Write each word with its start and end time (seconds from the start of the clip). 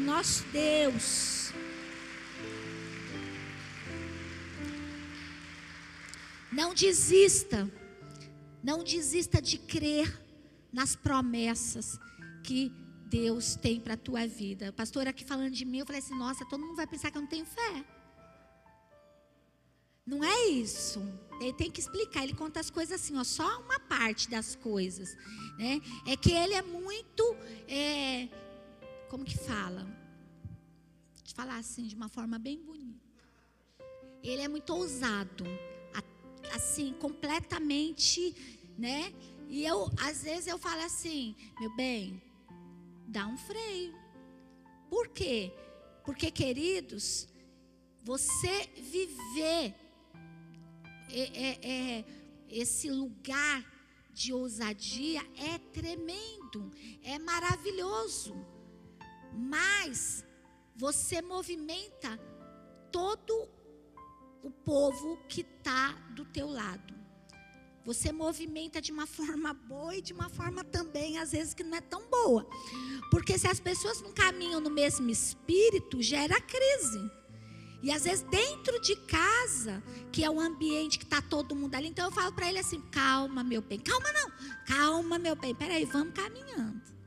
do 0.00 0.06
nosso 0.06 0.44
Deus. 0.48 1.52
Não 6.50 6.74
desista, 6.74 7.70
não 8.62 8.82
desista 8.82 9.40
de 9.40 9.58
crer 9.58 10.08
nas 10.72 10.96
promessas 10.96 11.98
que 12.42 12.72
Deus 13.06 13.54
tem 13.54 13.78
para 13.78 13.94
a 13.94 13.96
tua 13.96 14.26
vida. 14.26 14.70
O 14.70 14.72
pastor 14.72 15.06
aqui 15.06 15.24
falando 15.24 15.50
de 15.50 15.64
mim, 15.64 15.78
eu 15.78 15.86
falei 15.86 16.00
assim: 16.00 16.18
nossa, 16.18 16.44
todo 16.46 16.64
mundo 16.64 16.76
vai 16.76 16.86
pensar 16.86 17.10
que 17.10 17.18
eu 17.18 17.22
não 17.22 17.28
tenho 17.28 17.44
fé. 17.44 17.84
Não 20.06 20.24
é 20.24 20.46
isso. 20.46 21.00
Ele 21.40 21.52
tem 21.52 21.70
que 21.70 21.80
explicar. 21.80 22.24
Ele 22.24 22.34
conta 22.34 22.58
as 22.58 22.70
coisas 22.70 23.00
assim, 23.00 23.16
ó, 23.16 23.22
só 23.22 23.60
uma 23.60 23.78
parte 23.78 24.28
das 24.28 24.56
coisas, 24.56 25.14
né? 25.58 25.80
É 26.06 26.16
que 26.16 26.32
ele 26.32 26.54
é 26.54 26.62
muito, 26.62 27.36
é, 27.68 28.28
como 29.10 29.24
que 29.24 29.36
fala? 29.36 29.82
Eu 31.26 31.34
falar 31.34 31.58
assim 31.58 31.88
de 31.88 31.96
uma 31.96 32.08
forma 32.08 32.38
bem 32.38 32.62
bonita. 32.62 33.10
Ele 34.22 34.42
é 34.42 34.48
muito 34.48 34.72
ousado, 34.72 35.44
assim, 36.54 36.92
completamente, 36.94 38.34
né? 38.78 39.12
E 39.48 39.64
eu, 39.64 39.90
às 40.00 40.22
vezes, 40.22 40.46
eu 40.46 40.58
falo 40.58 40.82
assim, 40.82 41.34
meu 41.58 41.74
bem, 41.74 42.22
dá 43.08 43.26
um 43.26 43.36
freio. 43.36 43.94
Por 44.88 45.08
quê? 45.08 45.52
Porque, 46.04 46.30
queridos, 46.30 47.26
você 48.04 48.68
viver 48.76 49.74
é, 51.10 51.22
é, 51.34 51.58
é, 51.62 52.04
esse 52.48 52.88
lugar 52.88 53.64
de 54.12 54.32
ousadia 54.32 55.22
é 55.36 55.58
tremendo, 55.58 56.70
é 57.02 57.18
maravilhoso. 57.18 58.34
Mas 59.32 60.24
você 60.76 61.20
movimenta 61.20 62.18
todo 62.90 63.48
o 64.42 64.50
povo 64.50 65.18
que 65.28 65.42
está 65.42 65.92
do 66.14 66.24
teu 66.24 66.48
lado. 66.48 66.94
Você 67.84 68.12
movimenta 68.12 68.80
de 68.80 68.92
uma 68.92 69.06
forma 69.08 69.52
boa 69.52 69.96
e 69.96 70.02
de 70.02 70.12
uma 70.12 70.28
forma 70.28 70.64
também, 70.64 71.18
às 71.18 71.32
vezes, 71.32 71.54
que 71.54 71.64
não 71.64 71.76
é 71.76 71.80
tão 71.80 72.08
boa. 72.08 72.48
Porque 73.10 73.38
se 73.38 73.46
as 73.46 73.60
pessoas 73.60 74.00
não 74.00 74.12
caminham 74.12 74.60
no 74.60 74.70
mesmo 74.70 75.10
espírito, 75.10 76.02
gera 76.02 76.40
crise. 76.40 77.10
E 77.82 77.90
às 77.90 78.04
vezes 78.04 78.22
dentro 78.30 78.78
de 78.80 78.94
casa, 79.06 79.82
que 80.12 80.22
é 80.22 80.30
o 80.30 80.38
ambiente 80.38 80.98
que 80.98 81.04
está 81.04 81.22
todo 81.22 81.56
mundo 81.56 81.74
ali, 81.74 81.88
então 81.88 82.04
eu 82.04 82.12
falo 82.12 82.32
para 82.32 82.48
ele 82.48 82.58
assim: 82.58 82.80
calma, 82.90 83.42
meu 83.42 83.62
bem, 83.62 83.78
calma 83.78 84.12
não, 84.12 84.30
calma, 84.66 85.18
meu 85.18 85.34
bem, 85.34 85.54
peraí, 85.54 85.86
vamos 85.86 86.12
caminhando. 86.12 86.99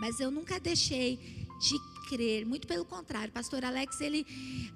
Mas 0.00 0.18
eu 0.18 0.30
nunca 0.30 0.58
deixei 0.58 1.46
de 1.60 1.78
crer, 2.08 2.44
muito 2.44 2.66
pelo 2.66 2.84
contrário, 2.84 3.32
pastor 3.32 3.64
Alex, 3.64 4.00
ele, 4.00 4.26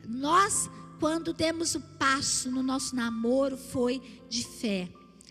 nós 0.07 0.71
quando 1.01 1.33
demos 1.33 1.75
o 1.75 1.81
passo 1.81 2.51
no 2.51 2.63
nosso 2.63 2.95
namoro 2.95 3.57
foi 3.57 4.01
de 4.29 4.45
fé. 4.45 4.89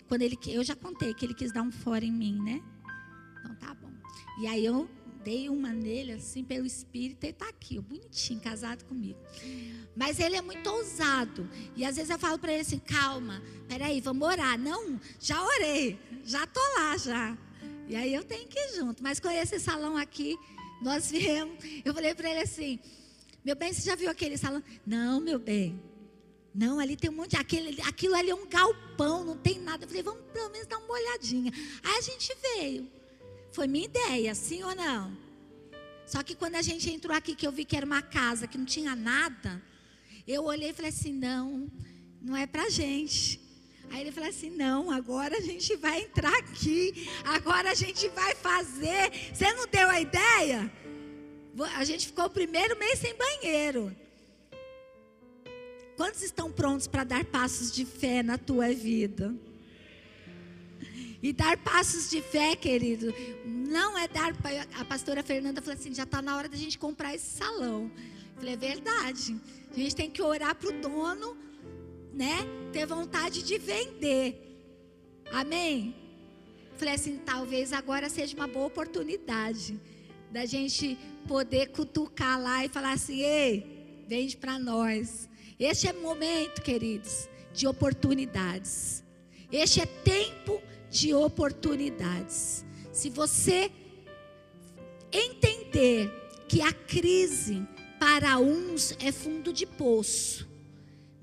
Quando 0.08 0.22
ele, 0.22 0.38
eu 0.48 0.64
já 0.64 0.76
contei 0.76 1.14
que 1.14 1.26
ele 1.26 1.34
quis 1.34 1.52
dar 1.54 1.62
um 1.62 1.72
fora 1.72 2.04
em 2.04 2.12
mim, 2.12 2.40
né? 2.42 2.62
Então 3.40 3.56
tá 3.56 3.74
bom. 3.74 3.92
E 4.40 4.48
aí 4.48 4.66
eu 4.66 4.90
dei 5.24 5.50
uma 5.50 5.72
nele 5.72 6.12
assim 6.12 6.44
pelo 6.44 6.66
espírito 6.66 7.26
e 7.26 7.30
está 7.30 7.48
aqui, 7.48 7.80
bonitinho, 7.80 8.42
casado 8.42 8.84
comigo. 8.86 9.18
Mas 9.96 10.20
ele 10.20 10.36
é 10.36 10.42
muito 10.42 10.70
ousado. 10.70 11.50
E 11.76 11.86
às 11.86 11.96
vezes 11.96 12.10
eu 12.12 12.20
falo 12.20 12.38
para 12.38 12.52
ele 12.52 12.62
assim: 12.62 12.80
calma, 12.80 13.42
peraí, 13.68 14.02
vamos 14.02 14.28
orar. 14.28 14.60
Não, 14.60 15.00
já 15.20 15.42
orei, 15.42 15.98
já 16.24 16.46
tô 16.46 16.62
lá 16.78 16.98
já. 16.98 17.38
E 17.88 17.96
aí 17.96 18.14
eu 18.14 18.24
tenho 18.24 18.48
que 18.48 18.60
ir 18.60 18.76
junto. 18.76 19.04
Mas 19.04 19.20
com 19.20 19.30
esse 19.30 19.60
salão 19.60 19.98
aqui, 19.98 20.38
nós 20.82 21.10
viemos. 21.12 21.58
Eu 21.84 21.94
falei 21.94 22.14
para 22.14 22.30
ele 22.30 22.42
assim: 22.42 22.80
meu 23.44 23.56
bem, 23.56 23.74
você 23.74 23.82
já 23.82 23.96
viu 23.96 24.10
aquele 24.10 24.38
salão? 24.38 24.64
Não, 24.86 25.20
meu 25.20 25.38
bem. 25.38 25.82
Não, 26.56 26.80
ali 26.80 26.96
tem 26.96 27.10
um 27.10 27.14
monte. 27.14 27.36
Aquele, 27.36 27.82
aquilo 27.82 28.16
ali 28.16 28.30
é 28.30 28.36
um 28.36 28.48
galpão, 28.48 29.24
não 29.26 29.36
tem 29.36 29.60
nada. 29.60 29.84
Eu 29.84 29.88
falei, 29.88 30.04
vamos 30.04 30.22
pelo 30.32 30.50
menos 30.50 30.68
dar 30.68 30.78
uma 30.78 30.94
olhadinha. 30.94 31.52
Aí 31.84 31.98
a 31.98 32.02
gente 32.02 32.36
veio. 32.42 32.90
Foi 33.52 33.68
minha 33.68 33.86
ideia, 33.86 34.34
sim 34.34 34.64
ou 34.64 34.76
não? 34.76 35.18
Só 36.06 36.22
que 36.24 36.36
quando 36.36 36.56
a 36.56 36.62
gente 36.62 36.90
entrou 36.90 37.16
aqui, 37.16 37.36
que 37.36 37.46
eu 37.46 37.52
vi 37.52 37.66
que 37.66 37.76
era 37.76 37.86
uma 37.86 38.02
casa 38.02 38.48
que 38.48 38.58
não 38.58 38.66
tinha 38.66 38.96
nada, 38.96 39.62
eu 40.28 40.44
olhei 40.44 40.70
e 40.70 40.74
falei 40.74 40.90
assim: 40.90 41.14
não, 41.14 41.70
não 42.22 42.36
é 42.38 42.46
pra 42.46 42.70
gente. 42.70 43.42
Aí 43.90 44.02
ele 44.02 44.12
falou 44.12 44.30
assim: 44.30 44.50
não, 44.50 44.92
agora 44.92 45.38
a 45.38 45.42
gente 45.42 45.76
vai 45.76 46.02
entrar 46.02 46.34
aqui, 46.38 47.10
agora 47.24 47.72
a 47.72 47.76
gente 47.76 48.08
vai 48.10 48.36
fazer. 48.36 49.12
Você 49.34 49.52
não 49.54 49.68
deu 49.68 49.90
a 49.90 50.00
ideia? 50.00 50.72
A 51.76 51.84
gente 51.84 52.08
ficou 52.08 52.26
o 52.26 52.30
primeiro 52.30 52.78
mês 52.78 53.00
sem 53.00 53.16
banheiro. 53.16 53.96
Quantos 55.96 56.24
estão 56.24 56.52
prontos 56.52 56.88
para 56.88 57.04
dar 57.04 57.24
passos 57.26 57.72
de 57.72 57.86
fé 57.86 58.24
na 58.24 58.38
tua 58.38 58.74
vida? 58.74 59.34
E 61.22 61.32
dar 61.32 61.56
passos 61.58 62.10
de 62.10 62.22
fé, 62.22 62.54
querido, 62.56 63.14
não 63.46 63.98
é 63.98 64.08
dar. 64.08 64.34
A 64.78 64.84
pastora 64.84 65.24
Fernanda 65.24 65.62
falou 65.62 65.80
assim: 65.80 65.94
já 65.94 66.04
está 66.04 66.22
na 66.22 66.36
hora 66.36 66.50
da 66.50 66.58
gente 66.58 66.78
comprar 66.78 67.16
esse 67.16 67.38
salão. 67.38 67.90
Eu 68.36 68.36
falei: 68.36 68.54
é 68.56 68.58
verdade. 68.58 69.40
A 69.72 69.76
gente 69.80 69.96
tem 69.96 70.10
que 70.10 70.22
orar 70.22 70.54
para 70.54 70.70
o 70.70 70.82
dono, 70.82 71.38
né? 72.14 72.46
Ter 72.72 72.86
vontade 72.86 73.44
de 73.44 73.58
vender. 73.58 74.40
Amém? 75.32 75.96
Falei 76.78 76.94
assim: 76.94 77.18
talvez 77.18 77.74
agora 77.74 78.10
seja 78.10 78.36
uma 78.36 78.48
boa 78.48 78.68
oportunidade 78.68 79.80
da 80.32 80.46
gente 80.46 80.98
poder 81.28 81.68
cutucar 81.72 82.42
lá 82.42 82.66
e 82.66 82.70
falar 82.70 82.94
assim: 82.94 83.22
ei, 83.22 84.06
vende 84.08 84.38
para 84.38 84.60
nós. 84.60 85.30
Este 85.60 85.88
é 85.88 85.94
momento, 85.94 86.62
queridos, 86.62 87.30
de 87.54 87.68
oportunidades. 87.68 89.04
Este 89.52 89.82
é 89.82 89.86
tempo 89.86 90.62
de 90.90 91.14
oportunidades. 91.14 92.66
Se 92.92 93.10
você 93.10 93.72
entender 95.12 96.12
que 96.48 96.62
a 96.62 96.74
crise 96.74 97.66
para 98.00 98.38
uns 98.40 98.96
é 99.00 99.12
fundo 99.12 99.54
de 99.54 99.66
poço, 99.66 100.48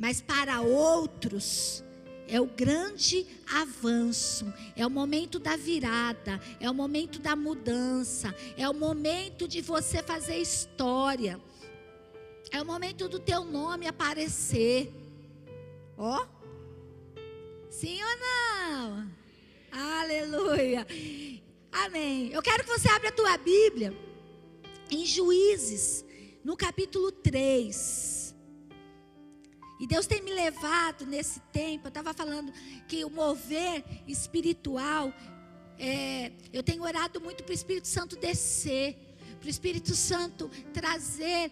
mas 0.01 0.23
para 0.23 0.63
outros 0.63 1.85
é 2.27 2.41
o 2.41 2.47
grande 2.47 3.27
avanço, 3.53 4.51
é 4.75 4.87
o 4.87 4.89
momento 4.89 5.39
da 5.39 5.57
virada, 5.57 6.41
é 6.59 6.71
o 6.71 6.75
momento 6.75 7.19
da 7.19 7.37
mudança, 7.37 8.35
é 8.57 8.67
o 8.67 8.73
momento 8.73 9.47
de 9.47 9.61
você 9.61 10.03
fazer 10.03 10.39
história, 10.39 11.39
é 12.51 12.63
o 12.63 12.65
momento 12.65 13.11
do 13.11 13.19
teu 13.19 13.45
nome 13.45 13.87
aparecer. 13.87 14.91
Ó, 15.99 16.19
oh? 16.19 17.21
sim 17.69 17.99
ou 18.03 18.17
não? 18.19 19.11
Aleluia, 19.71 20.87
amém. 21.71 22.33
Eu 22.33 22.41
quero 22.41 22.65
que 22.65 22.71
você 22.71 22.89
abra 22.89 23.11
a 23.11 23.13
tua 23.13 23.37
Bíblia 23.37 23.95
em 24.91 25.05
Juízes, 25.05 26.07
no 26.43 26.57
capítulo 26.57 27.13
3. 27.13 28.20
E 29.81 29.87
Deus 29.87 30.07
tem 30.07 30.21
me 30.21 30.33
levado 30.33 31.07
nesse 31.07 31.41
tempo. 31.53 31.87
Eu 31.87 31.89
estava 31.89 32.13
falando 32.13 32.53
que 32.87 33.03
o 33.03 33.11
mover 33.11 33.83
espiritual, 34.07 35.11
é, 35.79 36.31
eu 36.53 36.63
tenho 36.63 36.83
orado 36.83 37.19
muito 37.19 37.43
para 37.43 37.53
o 37.53 37.55
Espírito 37.55 37.89
Santo 37.89 38.15
descer, 38.15 38.95
para 39.41 39.47
o 39.47 39.51
Espírito 39.51 39.95
Santo 39.97 40.51
trazer 40.75 41.51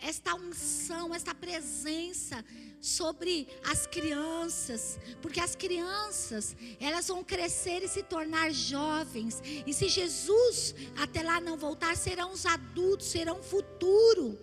esta 0.00 0.34
unção, 0.34 1.14
esta 1.14 1.32
presença 1.34 2.44
sobre 2.80 3.48
as 3.64 3.86
crianças, 3.86 4.98
porque 5.22 5.40
as 5.40 5.54
crianças, 5.54 6.56
elas 6.80 7.08
vão 7.08 7.24
crescer 7.24 7.82
e 7.82 7.88
se 7.88 8.02
tornar 8.02 8.50
jovens, 8.52 9.40
e 9.66 9.72
se 9.72 9.88
Jesus 9.88 10.74
até 10.96 11.22
lá 11.22 11.40
não 11.40 11.56
voltar, 11.56 11.96
serão 11.96 12.32
os 12.32 12.44
adultos, 12.44 13.06
serão 13.06 13.38
o 13.38 13.42
futuro. 13.42 14.38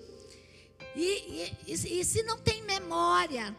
E, 0.95 1.53
e, 1.65 1.73
e, 1.73 2.05
se 2.05 2.23
não 2.23 2.37
tem 2.37 2.61
memória, 2.63 3.55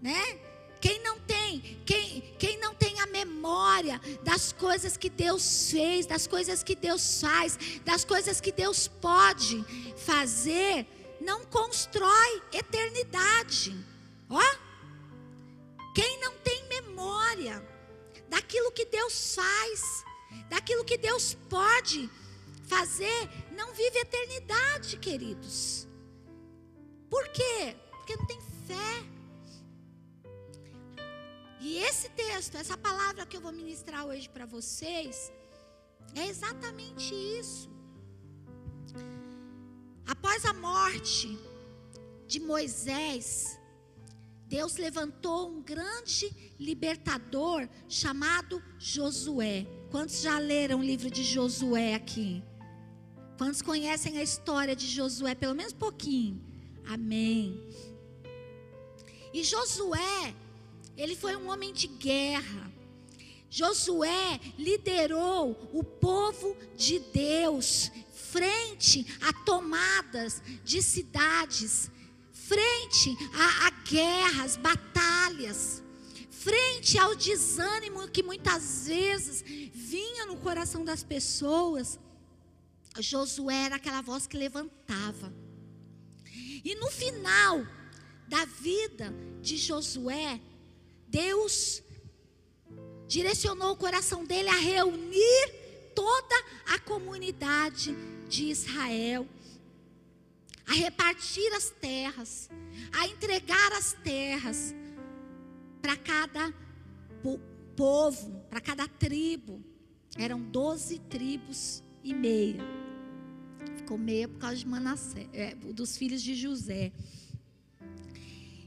né? 0.00 0.38
Quem 0.80 1.02
não 1.02 1.20
tem, 1.20 1.78
quem, 1.84 2.22
quem 2.38 2.58
não 2.58 2.74
tem 2.74 2.98
a 3.00 3.06
memória 3.06 4.00
das 4.22 4.50
coisas 4.50 4.96
que 4.96 5.10
Deus 5.10 5.70
fez, 5.70 6.06
das 6.06 6.26
coisas 6.26 6.62
que 6.62 6.74
Deus 6.74 7.20
faz, 7.20 7.58
das 7.84 8.02
coisas 8.02 8.40
que 8.40 8.50
Deus 8.50 8.88
pode 8.88 9.62
fazer, 9.98 10.86
não 11.20 11.44
constrói 11.44 12.42
eternidade. 12.50 13.76
Ó, 14.30 14.40
quem 15.94 16.18
não 16.20 16.32
tem 16.38 16.66
memória 16.68 17.62
daquilo 18.30 18.72
que 18.72 18.86
Deus 18.86 19.34
faz, 19.34 20.04
daquilo 20.48 20.82
que 20.82 20.96
Deus 20.96 21.36
pode 21.50 22.08
fazer, 22.66 23.28
não 23.52 23.74
vive 23.74 23.98
eternidade, 23.98 24.96
queridos. 24.96 25.89
Por 27.10 27.28
quê? 27.28 27.76
Porque 27.90 28.16
não 28.16 28.26
tem 28.26 28.40
fé. 28.68 29.04
E 31.60 31.78
esse 31.78 32.08
texto, 32.10 32.56
essa 32.56 32.78
palavra 32.78 33.26
que 33.26 33.36
eu 33.36 33.40
vou 33.40 33.52
ministrar 33.52 34.06
hoje 34.06 34.28
para 34.28 34.46
vocês, 34.46 35.30
é 36.14 36.26
exatamente 36.26 37.12
isso. 37.14 37.68
após 40.06 40.44
a 40.44 40.52
morte 40.52 41.38
de 42.26 42.40
Moisés, 42.40 43.58
Deus 44.46 44.76
levantou 44.76 45.48
um 45.48 45.62
grande 45.62 46.54
libertador 46.58 47.68
chamado 47.88 48.62
Josué. 48.78 49.66
Quantos 49.90 50.20
já 50.20 50.38
leram 50.38 50.80
o 50.80 50.84
livro 50.84 51.10
de 51.10 51.22
Josué 51.22 51.94
aqui? 51.94 52.42
Quantos 53.38 53.62
conhecem 53.62 54.18
a 54.18 54.22
história 54.22 54.74
de 54.74 54.86
Josué? 54.86 55.34
Pelo 55.34 55.54
menos 55.54 55.72
pouquinho. 55.72 56.49
Amém. 56.90 57.62
E 59.32 59.44
Josué, 59.44 60.34
ele 60.96 61.14
foi 61.14 61.36
um 61.36 61.48
homem 61.48 61.72
de 61.72 61.86
guerra. 61.86 62.68
Josué 63.48 64.40
liderou 64.58 65.70
o 65.72 65.84
povo 65.84 66.56
de 66.76 66.98
Deus 66.98 67.92
frente 68.12 69.06
a 69.20 69.32
tomadas 69.44 70.42
de 70.64 70.82
cidades, 70.82 71.88
frente 72.32 73.16
a, 73.34 73.68
a 73.68 73.70
guerras, 73.88 74.56
batalhas, 74.56 75.84
frente 76.28 76.98
ao 76.98 77.14
desânimo 77.14 78.08
que 78.08 78.24
muitas 78.24 78.88
vezes 78.88 79.44
vinha 79.72 80.26
no 80.26 80.38
coração 80.38 80.84
das 80.84 81.04
pessoas. 81.04 82.00
Josué 82.98 83.66
era 83.66 83.76
aquela 83.76 84.02
voz 84.02 84.26
que 84.26 84.36
levantava. 84.36 85.32
E 86.64 86.74
no 86.74 86.90
final 86.90 87.66
da 88.28 88.44
vida 88.44 89.12
de 89.40 89.56
Josué, 89.56 90.40
Deus 91.08 91.82
direcionou 93.08 93.72
o 93.72 93.76
coração 93.76 94.24
dele 94.24 94.48
a 94.48 94.56
reunir 94.56 95.60
toda 95.94 96.44
a 96.66 96.78
comunidade 96.78 97.94
de 98.28 98.44
Israel, 98.44 99.26
a 100.66 100.72
repartir 100.72 101.52
as 101.54 101.70
terras, 101.70 102.48
a 102.92 103.08
entregar 103.08 103.72
as 103.72 103.92
terras 104.04 104.74
para 105.82 105.96
cada 105.96 106.54
povo, 107.76 108.44
para 108.48 108.60
cada 108.60 108.86
tribo. 108.86 109.60
Eram 110.16 110.40
doze 110.40 110.98
tribos 110.98 111.82
e 112.04 112.14
meia. 112.14 112.79
Meia 113.98 114.28
por 114.28 114.38
causa 114.38 114.56
de 114.56 114.66
Manassé, 114.66 115.26
é, 115.32 115.54
dos 115.54 115.96
filhos 115.96 116.22
de 116.22 116.34
José. 116.34 116.92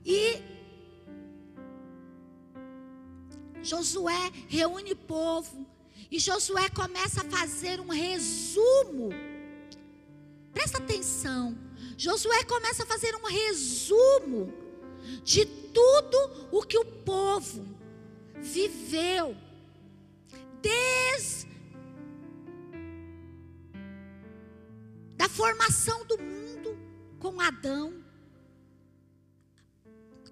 E 0.05 0.41
Josué 3.61 4.31
reúne 4.47 4.93
povo. 4.93 5.65
E 6.11 6.19
Josué 6.19 6.69
começa 6.69 7.21
a 7.21 7.29
fazer 7.29 7.79
um 7.79 7.89
resumo. 7.89 9.09
Presta 10.51 10.77
atenção. 10.77 11.57
Josué 11.97 12.43
começa 12.43 12.83
a 12.83 12.85
fazer 12.85 13.15
um 13.15 13.25
resumo 13.25 14.53
de 15.23 15.45
tudo 15.45 16.49
o 16.51 16.63
que 16.63 16.77
o 16.77 16.85
povo 16.85 17.65
viveu 18.35 19.35
desde 20.61 21.52
da 25.23 25.29
formação 25.29 26.05
do 26.05 26.17
mundo 26.17 26.77
com 27.17 27.39
Adão. 27.39 27.93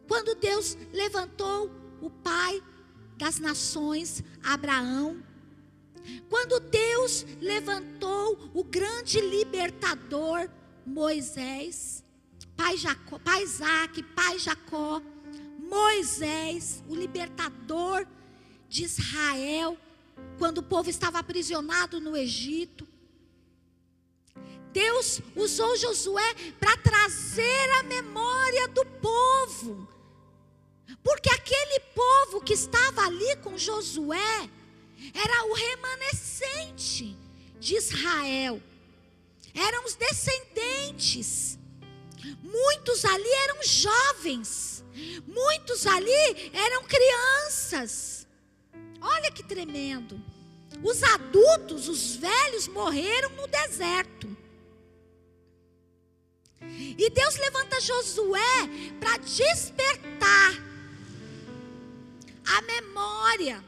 Quando 0.05 0.35
Deus 0.35 0.77
levantou 0.91 1.71
o 2.01 2.09
pai 2.09 2.61
das 3.15 3.39
nações, 3.39 4.21
Abraão. 4.43 5.23
Quando 6.29 6.59
Deus 6.59 7.25
levantou 7.39 8.51
o 8.53 8.65
grande 8.65 9.21
libertador, 9.21 10.49
Moisés, 10.85 12.03
pai, 12.57 12.75
Jacó, 12.75 13.17
pai 13.17 13.43
Isaac, 13.43 14.03
pai 14.03 14.39
Jacó, 14.39 15.01
Moisés, 15.57 16.83
o 16.89 16.95
libertador 16.95 18.05
de 18.67 18.83
Israel, 18.83 19.77
quando 20.37 20.57
o 20.57 20.63
povo 20.63 20.89
estava 20.89 21.17
aprisionado 21.17 22.01
no 22.01 22.17
Egito. 22.17 22.90
Deus 24.71 25.21
usou 25.35 25.75
Josué 25.77 26.33
para 26.59 26.77
trazer 26.77 27.71
a 27.79 27.83
memória 27.83 28.67
do 28.69 28.85
povo 28.85 29.91
porque 31.03 31.29
aquele 31.29 31.79
povo 31.95 32.41
que 32.41 32.53
estava 32.53 33.05
ali 33.05 33.35
com 33.37 33.57
Josué 33.57 34.49
era 35.13 35.45
o 35.45 35.53
remanescente 35.53 37.17
de 37.59 37.75
Israel. 37.75 38.61
Eram 39.53 39.85
os 39.85 39.95
descendentes. 39.95 41.57
Muitos 42.43 43.03
ali 43.03 43.29
eram 43.43 43.63
jovens. 43.63 44.83
Muitos 45.25 45.87
ali 45.87 46.51
eram 46.53 46.83
crianças. 46.83 48.27
Olha 49.01 49.31
que 49.31 49.43
tremendo. 49.43 50.21
Os 50.83 51.01
adultos, 51.03 51.87
os 51.87 52.15
velhos 52.15 52.67
morreram 52.67 53.31
no 53.31 53.47
deserto. 53.47 54.37
E 56.61 57.09
Deus 57.09 57.35
levanta 57.37 57.79
Josué 57.79 58.69
para 58.99 59.17
despertar 59.17 60.53
a 62.45 62.61
memória 62.61 63.63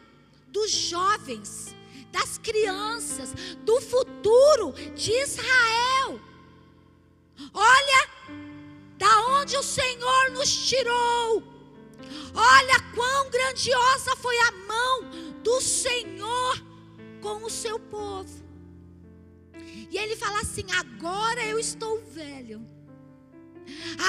dos 0.48 0.72
jovens, 0.72 1.75
das 2.12 2.38
crianças, 2.38 3.34
do 3.63 3.81
futuro 3.81 4.74
de 4.95 5.12
Israel. 5.12 6.19
Olha 7.54 8.10
da 8.98 9.39
onde 9.39 9.57
o 9.57 9.63
Senhor 9.63 10.31
nos 10.31 10.68
tirou. 10.68 11.44
Olha 12.36 12.80
quão 12.94 13.30
grandiosa 13.30 14.16
foi 14.18 14.38
a 14.38 14.51
mão 14.51 15.10
do 15.44 15.60
Senhor 15.62 16.63
com 17.22 17.44
o 17.44 17.50
seu 17.50 17.80
povo. 17.80 18.44
E 19.89 19.98
ele 19.98 20.16
fala 20.16 20.39
assim: 20.42 20.66
agora 20.72 21.44
eu 21.46 21.60
estou 21.60 22.01
velho. 22.06 22.73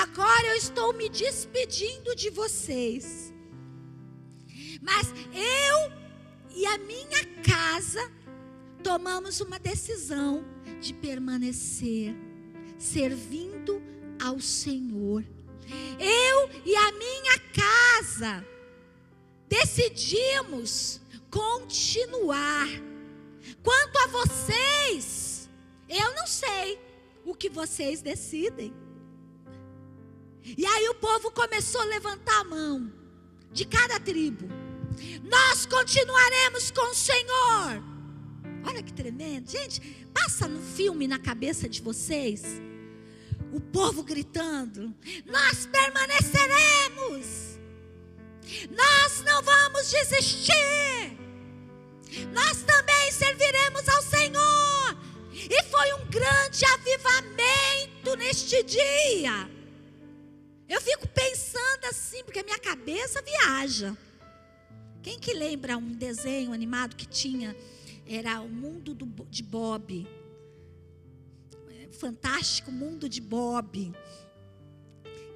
Agora 0.03 0.47
eu 0.49 0.57
estou 0.57 0.93
me 0.93 1.09
despedindo 1.09 2.15
de 2.15 2.31
vocês. 2.31 3.33
Mas 4.81 5.09
eu 5.33 5.93
e 6.55 6.67
a 6.67 6.79
minha 6.79 7.25
casa 7.43 8.11
tomamos 8.83 9.41
uma 9.41 9.59
decisão 9.59 10.45
de 10.81 10.93
permanecer 10.93 12.15
servindo 12.79 13.83
ao 14.23 14.39
Senhor. 14.41 15.25
Eu 15.99 16.51
e 16.65 16.77
a 16.77 16.93
minha 16.93 17.39
casa 17.53 18.47
decidimos 19.49 21.01
continuar. 21.31 22.69
Quanto 23.63 23.97
a 23.99 24.07
vocês, 24.09 25.49
eu 25.89 26.15
não 26.15 26.27
sei 26.27 26.79
o 27.25 27.35
que 27.35 27.49
vocês 27.49 28.03
decidem. 28.03 28.84
E 30.45 30.67
aí 30.67 30.89
o 30.91 30.95
povo 30.95 31.31
começou 31.31 31.81
a 31.81 31.85
levantar 31.85 32.41
a 32.41 32.45
mão 32.45 32.93
de 33.51 33.65
cada 33.65 33.99
tribo. 33.99 34.47
Nós 35.23 35.65
continuaremos 35.65 36.71
com 36.71 36.91
o 36.91 36.95
Senhor. 36.95 37.83
Olha 38.67 38.83
que 38.83 38.93
tremendo. 38.93 39.51
Gente, 39.51 39.81
passa 40.13 40.47
no 40.47 40.61
filme 40.61 41.09
na 41.09 41.19
cabeça 41.19 41.69
de 41.69 41.81
vocês. 41.81 42.43
O 43.53 43.61
povo 43.61 44.03
gritando: 44.03 44.95
Nós 45.25 45.67
permaneceremos. 45.67 47.59
Nós 48.71 49.23
não 49.25 49.43
vamos 49.43 49.91
desistir. 49.91 51.17
Nós 52.33 52.63
também 52.63 53.13
serviremos 53.13 53.89
ao 53.89 54.03
Senhor. 54.03 54.97
E 55.33 55.63
foi 55.65 55.93
um 55.95 56.07
grande 56.07 56.65
avivamento 56.67 58.17
neste 58.17 58.63
dia. 58.63 59.51
Eu 60.69 60.81
fico 60.81 61.07
pensando 61.09 61.85
assim, 61.89 62.25
porque 62.25 62.39
a 62.39 62.45
minha 62.45 62.59
cabeça 62.59 63.23
viaja. 63.23 63.97
Quem 65.03 65.19
que 65.19 65.35
lembra 65.35 65.77
um 65.77 65.93
desenho 65.93 66.53
animado 66.53 66.97
que 66.97 67.07
tinha? 67.07 67.55
Era 68.07 68.41
o 68.41 68.49
mundo 68.49 68.95
do, 68.95 69.07
de 69.27 69.43
Bob. 69.43 70.07
Fantástico 71.93 72.73
mundo 72.73 73.09
de 73.09 73.21
Bob. 73.21 73.93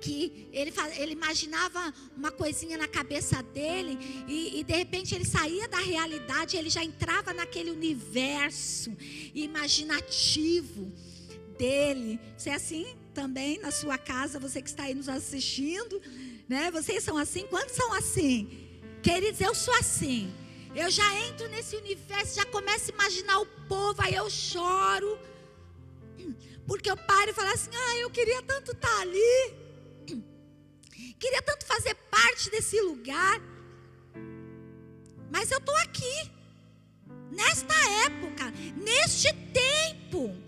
Que 0.00 0.48
ele, 0.52 0.72
ele 0.96 1.12
imaginava 1.12 1.92
uma 2.16 2.30
coisinha 2.30 2.78
na 2.78 2.88
cabeça 2.88 3.42
dele 3.42 3.98
e, 4.26 4.60
e 4.60 4.64
de 4.64 4.72
repente 4.72 5.14
ele 5.14 5.24
saía 5.24 5.68
da 5.68 5.78
realidade, 5.78 6.56
ele 6.56 6.70
já 6.70 6.82
entrava 6.82 7.34
naquele 7.34 7.70
universo 7.70 8.96
imaginativo 9.34 10.90
dele. 11.58 12.18
Você 12.36 12.50
é 12.50 12.54
assim 12.54 12.97
também 13.20 13.58
na 13.58 13.72
sua 13.72 13.98
casa, 13.98 14.38
você 14.38 14.62
que 14.62 14.68
está 14.68 14.84
aí 14.84 14.94
nos 14.94 15.08
assistindo, 15.08 16.00
né? 16.48 16.70
Vocês 16.70 17.02
são 17.02 17.16
assim? 17.18 17.44
Quantos 17.48 17.74
são 17.74 17.92
assim? 17.94 18.36
Queridos, 19.02 19.40
eu 19.40 19.52
sou 19.56 19.74
assim. 19.74 20.32
Eu 20.72 20.88
já 20.88 21.08
entro 21.26 21.48
nesse 21.48 21.74
universo, 21.74 22.36
já 22.36 22.44
começo 22.44 22.92
a 22.92 22.94
imaginar 22.94 23.38
o 23.40 23.46
povo, 23.72 24.00
aí 24.00 24.14
eu 24.14 24.30
choro. 24.30 25.18
Porque 26.64 26.88
eu 26.88 26.96
paro 26.96 27.30
e 27.30 27.34
falo 27.34 27.48
assim: 27.48 27.70
ah, 27.74 27.96
eu 27.96 28.08
queria 28.08 28.40
tanto 28.42 28.70
estar 28.70 28.86
tá 28.86 29.00
ali, 29.00 29.36
queria 31.18 31.42
tanto 31.42 31.66
fazer 31.66 31.94
parte 32.16 32.48
desse 32.50 32.80
lugar, 32.82 33.40
mas 35.28 35.50
eu 35.50 35.58
estou 35.58 35.76
aqui, 35.78 36.16
nesta 37.32 37.74
época, 38.06 38.44
neste 38.76 39.32
tempo. 39.62 40.47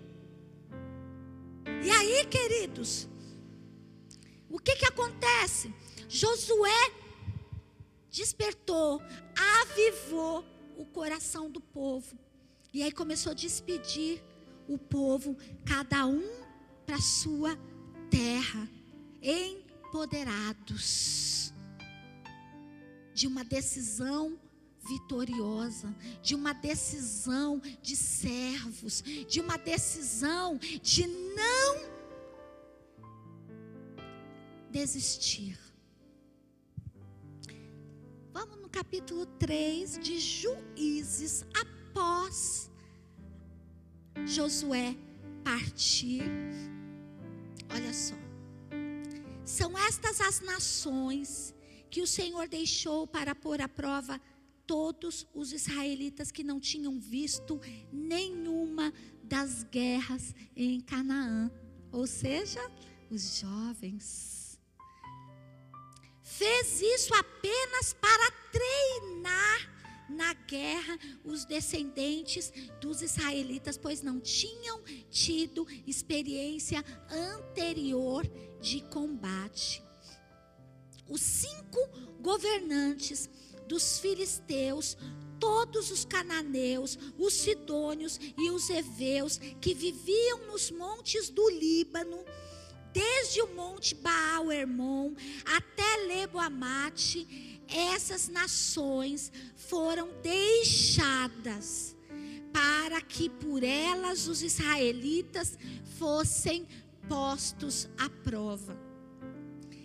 E 1.85 1.91
aí, 1.91 2.25
queridos, 2.27 3.09
o 4.49 4.59
que 4.59 4.77
que 4.77 4.87
acontece? 4.87 5.73
Josué 6.09 6.93
despertou, 8.11 9.03
avivou 9.63 10.45
o 10.77 10.85
coração 10.85 11.51
do 11.51 11.61
povo. 11.61 12.19
E 12.73 12.83
aí 12.83 12.93
começou 12.93 13.33
a 13.33 13.35
despedir 13.35 14.23
o 14.69 14.79
povo, 14.79 15.37
cada 15.65 16.07
um 16.07 16.23
para 16.87 17.01
sua 17.01 17.59
terra, 18.11 18.69
empoderados 19.23 21.53
de 23.13 23.27
uma 23.27 23.43
decisão 23.45 24.39
vitoriosa, 24.89 25.95
de 26.23 26.35
uma 26.35 26.53
decisão 26.53 27.61
de 27.83 27.97
servos, 27.97 29.03
de 29.29 29.41
uma 29.41 29.57
decisão 29.57 30.59
de 30.59 31.07
não 31.07 31.91
desistir. 34.71 35.59
Vamos 38.33 38.57
no 38.61 38.69
capítulo 38.69 39.27
3 39.27 39.99
de 39.99 40.19
Juízes, 40.19 41.45
após 41.55 42.71
Josué 44.25 44.97
partir. 45.45 46.23
Olha 47.75 47.93
só. 47.93 48.15
São 49.45 49.77
estas 49.77 50.21
as 50.21 50.41
nações 50.41 51.55
que 51.91 52.01
o 52.01 52.07
Senhor 52.07 52.47
deixou 52.49 53.07
para 53.07 53.35
pôr 53.35 53.61
à 53.61 53.69
prova 53.69 54.21
todos 54.71 55.27
os 55.35 55.53
israelitas 55.53 56.31
que 56.31 56.45
não 56.45 56.61
tinham 56.61 57.01
visto 57.01 57.61
nenhuma 57.93 58.93
das 59.25 59.65
guerras 59.65 60.33
em 60.55 60.81
Canaã, 60.81 61.51
ou 61.91 62.07
seja, 62.07 62.61
os 63.11 63.41
jovens. 63.41 64.61
Fez 66.23 66.81
isso 66.81 67.13
apenas 67.17 67.93
para 67.95 68.31
treinar 68.53 70.07
na 70.09 70.35
guerra 70.35 70.97
os 71.25 71.45
descendentes 71.45 72.53
dos 72.81 73.03
israelitas, 73.03 73.77
pois 73.77 74.03
não 74.03 74.21
tinham 74.21 74.85
tido 75.11 75.67
experiência 75.85 76.85
anterior 77.11 78.25
de 78.61 78.83
combate. 78.83 79.83
Os 81.09 81.23
cinco 81.23 81.81
governantes 82.21 83.29
dos 83.71 84.01
filisteus, 84.01 84.99
todos 85.39 85.93
os 85.93 86.05
cananeus, 86.05 86.99
os 87.17 87.33
sidônios 87.33 88.19
e 88.37 88.51
os 88.51 88.69
heveus 88.69 89.39
que 89.61 89.73
viviam 89.73 90.49
nos 90.49 90.73
montes 90.73 91.31
do 91.31 91.49
Líbano, 91.51 92.25
desde 92.93 93.41
o 93.41 93.55
monte 93.55 93.95
Baal 93.95 94.51
Hermon 94.51 95.15
até 95.45 95.99
Lebo 96.09 96.41
Amate, 96.41 97.63
essas 97.69 98.27
nações 98.27 99.31
foram 99.55 100.11
deixadas 100.21 101.97
para 102.53 103.01
que 103.01 103.31
por 103.31 103.63
elas 103.63 104.27
os 104.27 104.43
israelitas 104.43 105.57
fossem 105.97 106.67
postos 107.09 107.89
à 107.97 108.11
prova. 108.11 108.77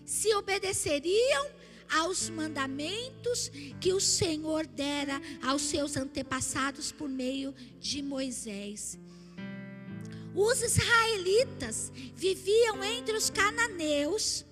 Se 0.04 0.34
obedeceriam 0.34 1.65
aos 1.90 2.30
mandamentos 2.30 3.52
que 3.80 3.94
o 3.94 4.00
Senhor 4.00 4.66
dera 4.66 5.22
aos 5.44 5.62
seus 5.64 5.96
antepassados 5.98 6.92
por 6.92 7.10
meio 7.10 7.54
de 7.80 8.02
Moisés. 8.02 8.98
Os 10.34 10.62
israelitas 10.62 11.92
viviam 12.14 12.84
entre 12.84 13.16
os 13.16 13.30
cananeus, 13.30 14.46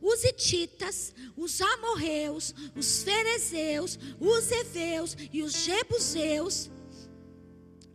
os 0.00 0.22
hititas, 0.24 1.14
os 1.36 1.60
amorreus, 1.60 2.54
os 2.76 3.02
ferezeus, 3.02 3.98
os 4.18 4.50
heveus 4.50 5.16
e 5.32 5.42
os 5.42 5.52
jebuseus 5.64 6.70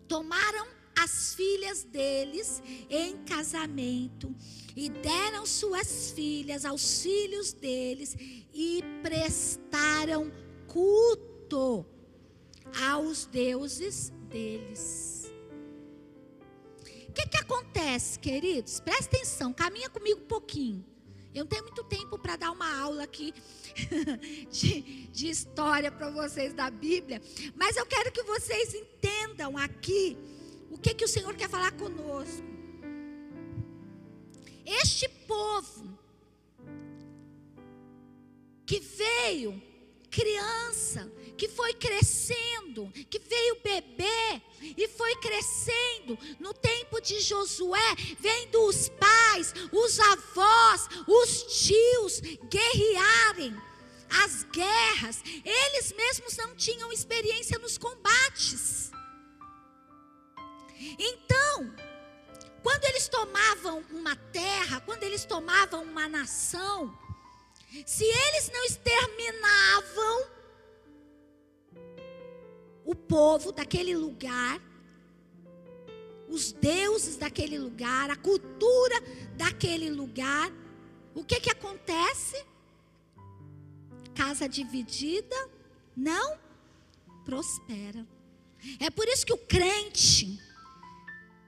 tomaram 0.08 0.75
as 0.98 1.34
filhas 1.36 1.84
deles 1.84 2.62
em 2.90 3.18
casamento 3.26 4.34
e 4.76 4.90
deram 4.90 5.46
suas 5.46 6.12
filhas 6.12 6.66
aos 6.66 7.02
filhos 7.02 7.54
deles 7.54 8.16
e 8.54 8.84
prestaram 9.02 10.32
culto 10.68 11.86
aos 12.82 13.26
deuses 13.26 14.12
deles. 14.30 15.32
O 17.10 17.14
que, 17.14 17.28
que 17.28 17.38
acontece, 17.38 18.20
queridos? 18.20 18.82
Presta 18.82 19.16
atenção, 19.16 19.54
caminha 19.54 19.90
comigo 19.90 20.20
um 20.22 20.28
pouquinho. 20.28 20.86
Eu 21.34 21.44
não 21.44 21.48
tenho 21.48 21.64
muito 21.64 21.84
tempo 21.84 22.18
para 22.18 22.38
dar 22.38 22.52
uma 22.52 22.80
aula 22.80 23.04
aqui 23.04 23.34
de, 24.50 25.08
de 25.08 25.30
história 25.30 25.92
para 25.92 26.10
vocês 26.10 26.54
da 26.54 26.70
Bíblia, 26.70 27.22
mas 27.56 27.76
eu 27.76 27.86
quero 27.86 28.10
que 28.12 28.24
vocês 28.24 28.74
entendam 28.74 29.58
aqui 29.58 30.18
o 30.70 30.78
que, 30.78 30.94
que 30.94 31.06
o 31.06 31.08
Senhor 31.08 31.36
quer 31.36 31.50
falar 31.50 31.72
conosco. 31.72 32.44
Este 34.66 35.08
povo 35.28 35.98
que 38.66 38.80
veio 38.80 39.62
criança, 40.10 41.12
que 41.38 41.50
foi 41.50 41.74
crescendo, 41.74 42.90
que 43.10 43.20
veio 43.20 43.60
bebê 43.62 44.42
e 44.78 44.88
foi 44.88 45.16
crescendo. 45.18 46.18
No 46.40 46.54
tempo 46.54 47.02
de 47.02 47.20
Josué, 47.20 47.96
vendo 48.20 48.66
os 48.66 48.90
pais, 48.90 49.54
os 49.72 50.00
avós, 50.00 50.88
os 51.06 51.62
tios 51.62 52.22
guerrearem 52.50 53.56
as 54.10 54.44
guerras, 54.44 55.22
eles 55.44 55.92
mesmos 55.92 56.38
não 56.38 56.56
tinham 56.56 56.92
experiência 56.92 57.60
nos 57.60 57.78
combates. 57.78 58.92
Então, 60.80 61.74
quando 62.62 62.84
eles 62.86 63.08
tomavam 63.08 63.84
uma 63.92 64.16
terra, 64.16 64.82
quando 64.82 65.04
eles 65.04 65.26
tomavam 65.26 65.84
uma 65.84 66.08
nação, 66.08 66.98
se 67.86 68.04
eles 68.04 68.52
não 68.52 68.64
exterminavam 68.66 70.28
o 72.86 72.96
povo 72.96 73.52
daquele 73.52 73.96
lugar, 73.96 74.62
os 76.28 76.52
deuses 76.52 77.18
daquele 77.18 77.58
lugar, 77.58 78.10
a 78.10 78.16
cultura 78.16 78.96
daquele 79.36 79.90
lugar, 79.90 80.52
o 81.14 81.24
que 81.24 81.40
que 81.40 81.50
acontece? 81.50 82.44
Casa 84.14 84.48
dividida 84.48 85.36
não 85.96 86.38
prospera. 87.24 88.06
É 88.80 88.90
por 88.90 89.08
isso 89.08 89.26
que 89.26 89.34
o 89.34 89.38
crente, 89.38 90.40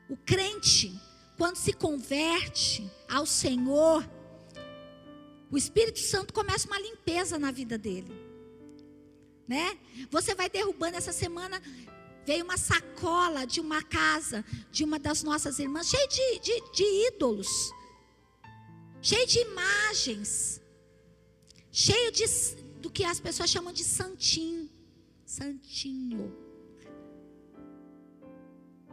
o 0.10 0.16
crente, 0.18 0.94
quando 1.38 1.56
se 1.56 1.74
converte 1.74 2.90
ao 3.10 3.26
Senhor, 3.26 4.08
o 5.52 5.58
Espírito 5.58 6.00
Santo 6.00 6.34
começa 6.34 6.68
uma 6.68 6.80
limpeza 6.80 7.38
na 7.38 7.52
vida 7.52 7.78
dele. 7.78 8.12
Né? 9.48 9.78
Você 10.10 10.36
vai 10.36 10.50
derrubando 10.50 10.98
essa 10.98 11.14
semana 11.14 11.62
veio 12.26 12.44
uma 12.44 12.58
sacola 12.58 13.48
de 13.48 13.62
uma 13.62 13.82
casa 13.82 14.44
de 14.70 14.84
uma 14.84 15.00
das 15.00 15.24
nossas 15.24 15.60
irmãs, 15.60 15.88
cheia 15.88 16.08
de, 16.10 16.40
de, 16.40 16.72
de 16.74 17.08
ídolos, 17.08 17.72
cheio 19.02 19.26
de 19.26 19.40
imagens, 19.40 20.62
cheio 21.72 22.12
de, 22.12 22.26
do 22.82 22.90
que 22.90 23.06
as 23.06 23.22
pessoas 23.22 23.50
chamam 23.50 23.72
de 23.72 23.86
santinho, 23.86 24.70
santinho. 25.26 26.47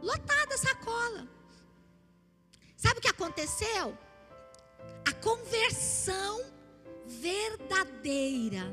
Lotada 0.09 0.53
a 0.53 0.57
sacola. 0.57 1.21
Sabe 2.77 2.99
o 2.99 3.01
que 3.01 3.13
aconteceu? 3.15 3.97
a 5.05 5.13
conversão 5.13 6.43
verdadeira 7.05 8.63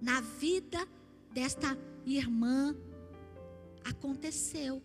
na 0.00 0.20
vida 0.20 0.86
desta 1.32 1.76
irmã 2.04 2.76
aconteceu. 3.82 4.82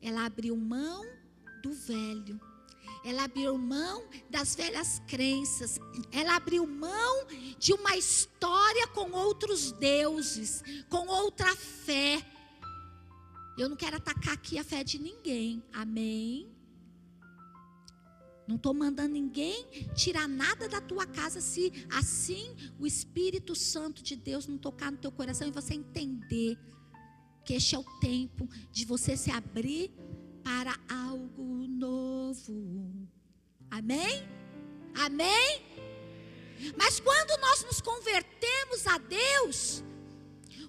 Ela 0.00 0.24
abriu 0.24 0.56
mão 0.56 1.06
do 1.62 1.72
velho. 1.72 2.40
Ela 3.04 3.24
abriu 3.24 3.56
mão 3.56 4.02
das 4.30 4.54
velhas 4.54 5.00
crenças. 5.06 5.78
Ela 6.10 6.36
abriu 6.36 6.66
mão 6.66 7.26
de 7.58 7.74
uma 7.74 7.96
história 7.96 8.86
com 8.88 9.10
outros 9.12 9.72
deuses, 9.72 10.62
com 10.88 11.06
outra 11.06 11.54
fé. 11.54 12.24
Eu 13.60 13.68
não 13.68 13.76
quero 13.76 13.96
atacar 13.96 14.32
aqui 14.32 14.58
a 14.58 14.64
fé 14.64 14.82
de 14.82 14.98
ninguém. 14.98 15.62
Amém? 15.70 16.50
Não 18.48 18.56
estou 18.56 18.72
mandando 18.72 19.12
ninguém 19.12 19.66
tirar 19.94 20.26
nada 20.26 20.66
da 20.66 20.80
tua 20.80 21.06
casa 21.06 21.42
se 21.42 21.70
assim 21.92 22.56
o 22.78 22.86
Espírito 22.86 23.54
Santo 23.54 24.02
de 24.02 24.16
Deus 24.16 24.46
não 24.46 24.56
tocar 24.56 24.90
no 24.90 24.96
teu 24.96 25.12
coração 25.12 25.46
e 25.46 25.50
você 25.50 25.74
entender 25.74 26.58
que 27.44 27.52
este 27.52 27.74
é 27.74 27.78
o 27.78 27.84
tempo 28.00 28.48
de 28.72 28.86
você 28.86 29.14
se 29.14 29.30
abrir 29.30 29.90
para 30.42 30.74
algo 30.88 31.66
novo. 31.68 33.06
Amém? 33.70 34.26
Amém? 34.94 35.66
Mas 36.78 36.98
quando 36.98 37.38
nós 37.42 37.62
nos 37.64 37.82
convertemos 37.82 38.86
a 38.86 38.96
Deus, 38.96 39.84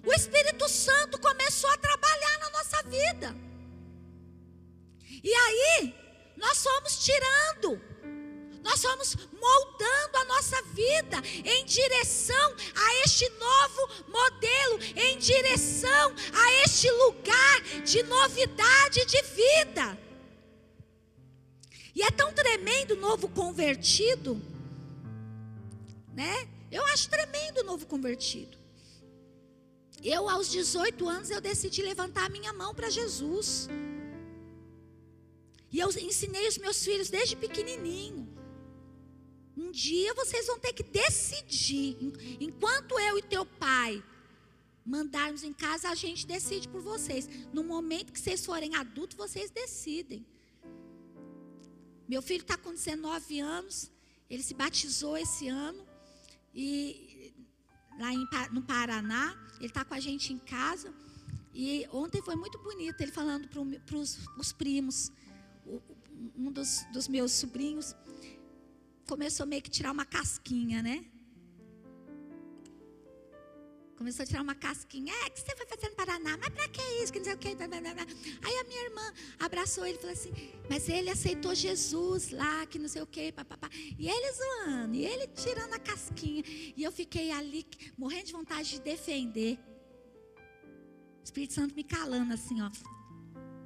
o 0.04 0.12
Espírito 0.12 0.68
Santo 0.68 1.18
começou 1.18 1.70
a 1.70 1.78
trabalhar 1.78 2.38
na 2.38 2.50
nossa 2.50 2.82
vida. 2.82 3.34
E 5.22 5.32
aí, 5.32 5.94
nós 6.36 6.62
fomos 6.62 7.04
tirando, 7.04 7.80
nós 8.64 8.82
fomos 8.82 9.16
moldando 9.32 10.16
a 10.18 10.24
nossa 10.24 10.60
vida 10.62 11.18
em 11.44 11.64
direção 11.64 12.56
a 12.74 12.94
este 13.04 13.28
novo 13.30 14.08
modelo, 14.08 14.78
em 14.96 15.18
direção 15.18 16.14
a 16.32 16.52
este 16.64 16.90
lugar 16.90 17.60
de 17.84 18.02
novidade 18.02 19.04
de 19.04 19.22
vida. 19.22 19.98
E 21.94 22.02
é 22.02 22.10
tão 22.10 22.32
tremendo 22.32 22.94
o 22.94 22.96
novo 22.96 23.28
convertido, 23.28 24.40
né? 26.12 26.48
Eu 26.70 26.84
acho 26.86 27.08
tremendo 27.08 27.58
o 27.58 27.64
novo 27.64 27.86
convertido. 27.86 28.61
Eu, 30.02 30.28
aos 30.28 30.50
18 30.50 31.08
anos, 31.08 31.30
eu 31.30 31.40
decidi 31.40 31.80
levantar 31.82 32.26
a 32.26 32.28
minha 32.28 32.52
mão 32.52 32.74
para 32.74 32.90
Jesus. 32.90 33.68
E 35.70 35.78
eu 35.78 35.88
ensinei 35.90 36.48
os 36.48 36.58
meus 36.58 36.84
filhos 36.84 37.08
desde 37.08 37.36
pequenininho. 37.36 38.28
Um 39.56 39.70
dia 39.70 40.12
vocês 40.14 40.46
vão 40.46 40.58
ter 40.58 40.72
que 40.72 40.82
decidir. 40.82 41.96
Enquanto 42.40 42.98
eu 42.98 43.18
e 43.18 43.22
teu 43.22 43.46
pai 43.46 44.02
mandarmos 44.84 45.44
em 45.44 45.52
casa, 45.52 45.88
a 45.88 45.94
gente 45.94 46.26
decide 46.26 46.68
por 46.68 46.80
vocês. 46.80 47.28
No 47.52 47.62
momento 47.62 48.12
que 48.12 48.20
vocês 48.20 48.44
forem 48.44 48.74
adultos, 48.74 49.16
vocês 49.16 49.50
decidem. 49.50 50.26
Meu 52.08 52.20
filho 52.20 52.42
está 52.42 52.56
com 52.56 52.72
19 52.72 53.40
anos, 53.40 53.90
ele 54.28 54.42
se 54.42 54.54
batizou 54.54 55.16
esse 55.16 55.48
ano. 55.48 55.86
E 56.54 57.32
lá 57.98 58.12
em, 58.12 58.26
no 58.52 58.62
Paraná, 58.62 59.38
ele 59.62 59.70
está 59.70 59.84
com 59.84 59.94
a 59.94 60.00
gente 60.00 60.32
em 60.32 60.38
casa. 60.38 60.92
E 61.54 61.86
ontem 61.92 62.22
foi 62.22 62.34
muito 62.34 62.58
bonito 62.58 63.00
ele 63.00 63.12
falando 63.12 63.48
para 63.48 63.96
os 63.96 64.52
primos 64.52 65.12
um 66.36 66.50
dos, 66.50 66.84
dos 66.92 67.08
meus 67.08 67.32
sobrinhos 67.32 67.94
começou 69.06 69.46
meio 69.46 69.62
que 69.62 69.70
tirar 69.70 69.92
uma 69.92 70.04
casquinha, 70.04 70.82
né? 70.82 71.04
Começou 74.02 74.24
a 74.24 74.26
tirar 74.26 74.42
uma 74.42 74.56
casquinha. 74.56 75.14
É, 75.14 75.30
que 75.30 75.38
você 75.38 75.54
vai 75.54 75.64
fazer 75.64 75.88
no 75.88 75.94
Paraná? 75.94 76.36
Mas 76.36 76.48
pra 76.48 76.66
que 76.66 76.82
isso? 77.00 77.12
Que 77.12 77.20
não 77.20 77.24
sei 77.24 77.34
o 77.34 77.38
que. 77.38 77.48
Aí 77.50 78.58
a 78.58 78.64
minha 78.64 78.82
irmã 78.86 79.12
abraçou 79.38 79.86
ele 79.86 79.96
e 79.96 80.00
falou 80.00 80.12
assim: 80.12 80.32
Mas 80.68 80.88
ele 80.88 81.08
aceitou 81.08 81.54
Jesus 81.54 82.30
lá, 82.30 82.66
que 82.66 82.80
não 82.80 82.88
sei 82.88 83.00
o 83.00 83.06
que. 83.06 83.30
Papapá. 83.30 83.70
E 83.72 84.08
ele 84.08 84.32
zoando, 84.32 84.96
e 84.96 85.06
ele 85.06 85.28
tirando 85.28 85.72
a 85.74 85.78
casquinha. 85.78 86.42
E 86.44 86.82
eu 86.82 86.90
fiquei 86.90 87.30
ali, 87.30 87.64
morrendo 87.96 88.24
de 88.24 88.32
vontade 88.32 88.70
de 88.70 88.80
defender. 88.80 89.56
O 91.20 91.22
Espírito 91.22 91.54
Santo 91.54 91.72
me 91.72 91.84
calando 91.84 92.34
assim, 92.34 92.60
ó. 92.60 92.70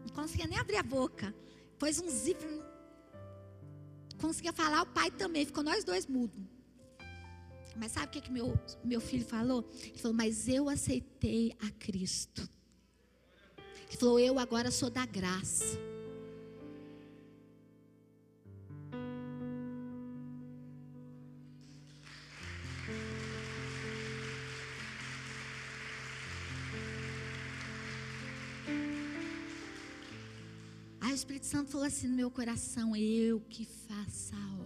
Não 0.04 0.14
conseguia 0.14 0.46
nem 0.46 0.58
abrir 0.58 0.76
a 0.76 0.82
boca. 0.82 1.34
Pôs 1.78 1.98
um 1.98 2.10
zíper. 2.10 2.62
Conseguia 4.20 4.52
falar, 4.52 4.82
o 4.82 4.86
pai 4.86 5.10
também. 5.10 5.46
Ficou 5.46 5.64
nós 5.64 5.82
dois 5.82 6.06
mudos. 6.06 6.55
Mas 7.78 7.92
sabe 7.92 8.06
o 8.06 8.10
que, 8.10 8.20
que 8.22 8.32
meu, 8.32 8.58
meu 8.82 9.00
filho 9.00 9.24
falou? 9.24 9.68
Ele 9.82 9.98
falou, 9.98 10.16
mas 10.16 10.48
eu 10.48 10.68
aceitei 10.68 11.54
a 11.60 11.70
Cristo. 11.70 12.48
Ele 13.88 13.96
falou, 13.98 14.18
eu 14.18 14.38
agora 14.38 14.70
sou 14.70 14.90
da 14.90 15.04
graça. 15.04 15.78
o 31.16 31.18
Espírito 31.18 31.46
Santo 31.46 31.70
falou 31.70 31.86
assim 31.86 32.08
no 32.08 32.14
meu 32.14 32.30
coração: 32.30 32.94
eu 32.94 33.40
que 33.48 33.64
faço 33.64 34.34
a 34.34 34.54
obra. 34.60 34.65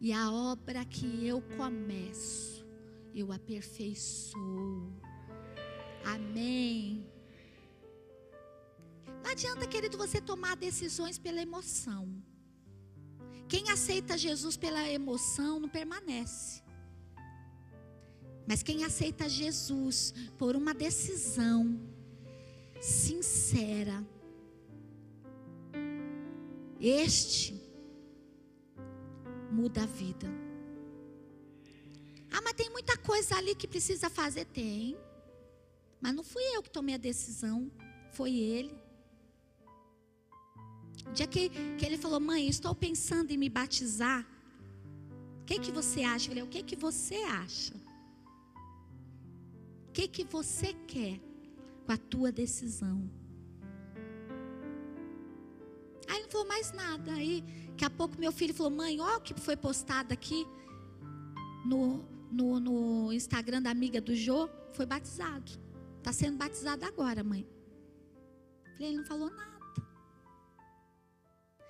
E 0.00 0.14
a 0.14 0.32
obra 0.32 0.82
que 0.86 1.26
eu 1.26 1.42
começo, 1.58 2.66
eu 3.14 3.30
aperfeiçoo. 3.30 4.90
Amém. 6.02 7.06
Não 9.22 9.30
adianta, 9.30 9.66
querido, 9.66 9.98
você 9.98 10.18
tomar 10.18 10.56
decisões 10.56 11.18
pela 11.18 11.42
emoção. 11.42 12.22
Quem 13.46 13.70
aceita 13.70 14.16
Jesus 14.16 14.56
pela 14.56 14.88
emoção 14.88 15.60
não 15.60 15.68
permanece. 15.68 16.62
Mas 18.48 18.62
quem 18.62 18.84
aceita 18.84 19.28
Jesus 19.28 20.14
por 20.38 20.56
uma 20.56 20.72
decisão, 20.72 21.78
sincera. 22.80 24.02
Este 26.80 27.69
muda 29.50 29.82
a 29.82 29.86
vida. 29.86 30.26
Ah, 32.32 32.40
mas 32.42 32.52
tem 32.54 32.70
muita 32.70 32.96
coisa 32.96 33.36
ali 33.36 33.54
que 33.54 33.68
precisa 33.68 34.08
fazer. 34.08 34.44
Tem. 34.46 34.96
Mas 36.00 36.14
não 36.14 36.24
fui 36.24 36.42
eu 36.54 36.62
que 36.62 36.70
tomei 36.70 36.94
a 36.94 36.98
decisão. 36.98 37.70
Foi 38.12 38.34
ele. 38.34 38.74
O 41.06 41.12
dia 41.12 41.26
que, 41.26 41.48
que 41.76 41.84
ele 41.84 41.98
falou, 41.98 42.20
mãe, 42.20 42.48
estou 42.48 42.74
pensando 42.74 43.30
em 43.30 43.36
me 43.36 43.48
batizar. 43.48 44.26
O 45.42 45.44
que, 45.44 45.58
que 45.58 45.72
você 45.72 46.02
acha? 46.02 46.26
Eu 46.26 46.28
falei, 46.30 46.42
o 46.44 46.48
que, 46.48 46.62
que 46.62 46.76
você 46.76 47.16
acha? 47.24 47.74
O 49.88 49.92
que, 49.92 50.06
que 50.06 50.24
você 50.24 50.72
quer? 50.86 51.20
com 51.90 51.94
a 51.94 51.96
tua 51.96 52.30
decisão. 52.30 53.10
Falou 56.30 56.46
mais 56.46 56.72
nada. 56.72 57.12
Aí, 57.12 57.42
daqui 57.70 57.84
a 57.84 57.90
pouco, 57.90 58.18
meu 58.18 58.32
filho 58.32 58.54
falou: 58.54 58.70
Mãe, 58.70 59.00
olha 59.00 59.18
o 59.18 59.20
que 59.20 59.34
foi 59.34 59.56
postado 59.56 60.12
aqui 60.12 60.46
no, 61.64 62.04
no, 62.30 62.60
no 62.60 63.12
Instagram 63.12 63.62
da 63.62 63.70
amiga 63.70 64.00
do 64.00 64.14
Jô. 64.14 64.48
Foi 64.72 64.86
batizado. 64.86 65.52
Está 65.98 66.12
sendo 66.12 66.38
batizado 66.38 66.84
agora, 66.84 67.22
mãe. 67.22 67.46
Ele 68.78 68.96
não 68.96 69.04
falou 69.04 69.30
nada. 69.30 69.50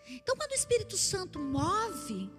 Então, 0.09 0.37
quando 0.37 0.51
o 0.53 0.55
Espírito 0.55 0.97
Santo 0.97 1.39
move, 1.39 2.31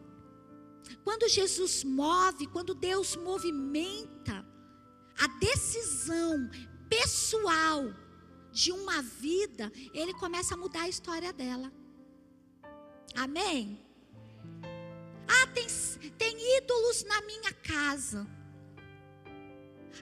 quando 1.04 1.28
Jesus 1.28 1.84
move, 1.84 2.48
quando 2.48 2.74
Deus 2.74 3.16
movimenta, 3.16 4.46
a 5.20 5.28
decisão 5.40 6.50
pessoal 6.90 7.94
de 8.52 8.72
uma 8.72 9.02
vida, 9.02 9.72
ele 9.94 10.14
começa 10.14 10.54
a 10.54 10.58
mudar 10.58 10.82
a 10.82 10.90
história 10.90 11.32
dela. 11.32 11.72
Amém? 13.16 13.80
Ah, 15.28 15.48
tem, 15.48 15.68
tem 16.18 16.58
ídolos 16.58 17.04
na 17.04 17.22
minha 17.22 17.54
casa. 17.54 18.28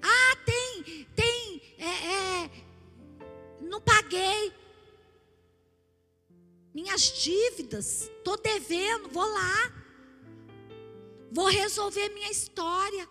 Ah, 0.01 0.35
tem, 0.45 1.05
tem, 1.15 1.61
é, 1.77 1.85
é, 1.85 2.51
não 3.61 3.81
paguei 3.81 4.53
minhas 6.73 7.01
dívidas, 7.01 8.03
estou 8.03 8.37
devendo, 8.37 9.09
vou 9.09 9.25
lá, 9.25 9.73
vou 11.31 11.47
resolver 11.47 12.09
minha 12.09 12.31
história 12.31 13.07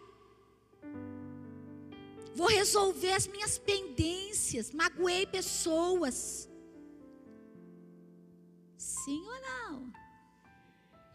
vou 2.38 2.46
resolver 2.46 3.10
as 3.10 3.26
minhas 3.26 3.58
pendências, 3.58 4.70
magoei 4.70 5.26
pessoas. 5.26 6.47
Sim 9.08 9.26
ou 9.26 9.40
não? 9.40 9.92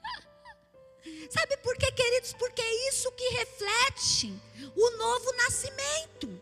Sabe 1.29 1.57
por 1.57 1.77
quê, 1.77 1.91
queridos? 1.91 2.33
Porque 2.33 2.59
é 2.59 2.89
isso 2.89 3.11
que 3.11 3.29
reflete 3.29 4.33
o 4.75 4.89
novo 4.97 5.31
nascimento, 5.33 6.41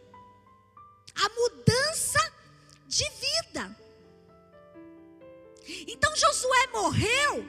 a 1.14 1.28
mudança 1.28 2.34
de 2.88 3.04
vida. 3.10 3.78
Então 5.90 6.16
Josué 6.16 6.68
morreu, 6.68 7.46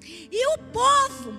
e 0.00 0.46
o 0.54 0.58
povo 0.72 1.32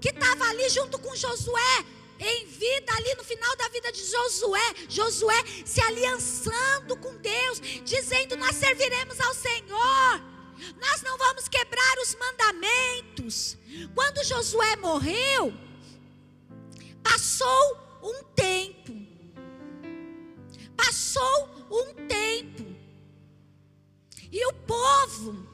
que 0.00 0.10
estava 0.10 0.44
ali 0.50 0.68
junto 0.68 1.00
com 1.00 1.16
Josué 1.16 1.84
em 2.20 2.46
vida 2.46 2.94
ali 2.94 3.12
no 3.16 3.24
final 3.24 3.56
da 3.56 3.68
vida 3.70 3.90
de 3.90 4.04
Josué, 4.04 4.74
Josué 4.88 5.42
se 5.66 5.80
aliançando 5.80 6.96
com 6.96 7.16
Deus, 7.16 7.60
dizendo: 7.82 8.36
Nós 8.36 8.54
serviremos 8.54 9.18
ao 9.18 9.34
Senhor. 9.34 10.33
Nós 10.80 11.02
não 11.02 11.16
vamos 11.18 11.48
quebrar 11.48 11.98
Deus. 13.24 13.56
Quando 13.94 14.24
Josué 14.24 14.76
morreu, 14.76 15.52
passou 17.02 17.98
um 18.02 18.22
tempo. 18.34 18.92
Passou 20.76 21.66
um 21.70 21.94
tempo. 22.06 22.64
E 24.30 24.44
o 24.46 24.52
povo, 24.52 25.46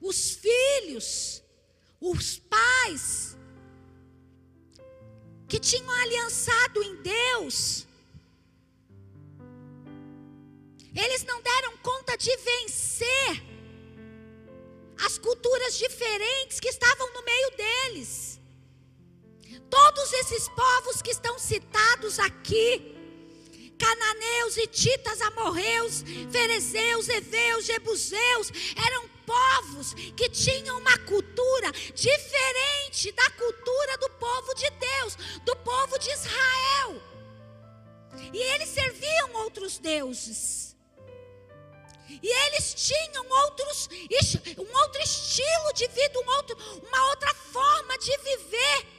os 0.00 0.32
filhos, 0.32 1.42
os 2.00 2.38
pais, 2.38 3.36
que 5.48 5.58
tinham 5.58 5.90
aliançado 5.90 6.82
em 6.82 6.96
Deus, 6.96 7.86
eles 10.94 11.24
não 11.24 11.40
deram 11.42 11.76
conta 11.78 12.16
de 12.16 12.34
vencer 12.36 13.42
as 15.04 15.18
culturas 15.18 15.76
diferentes 15.76 16.60
que 16.60 16.68
estavam 16.68 17.12
no 17.12 17.22
meio 17.24 17.50
deles. 17.56 18.40
Todos 19.68 20.12
esses 20.12 20.48
povos 20.48 21.02
que 21.02 21.10
estão 21.10 21.38
citados 21.38 22.18
aqui, 22.20 22.94
cananeus, 23.76 24.56
hititas, 24.56 25.20
amorreus, 25.20 26.04
ferezeus, 26.30 27.08
heveus, 27.08 27.64
jebuseus, 27.66 28.52
eram 28.86 29.08
povos 29.26 29.94
que 30.16 30.28
tinham 30.28 30.78
uma 30.78 30.96
cultura 30.98 31.72
diferente 31.94 33.10
da 33.12 33.30
cultura 33.30 33.98
do 33.98 34.10
povo 34.10 34.54
de 34.54 34.70
Deus, 34.70 35.16
do 35.44 35.56
povo 35.56 35.98
de 35.98 36.10
Israel. 36.10 37.02
E 38.32 38.38
eles 38.38 38.68
serviam 38.68 39.32
outros 39.42 39.78
deuses. 39.78 40.63
E 42.22 42.46
eles 42.46 42.74
tinham 42.74 43.28
outros, 43.28 43.88
um 44.58 44.76
outro 44.78 45.02
estilo 45.02 45.72
de 45.74 45.86
vida, 45.88 46.18
um 46.20 46.30
outro, 46.36 46.56
uma 46.86 47.10
outra 47.10 47.34
forma 47.34 47.98
de 47.98 48.16
viver. 48.18 48.94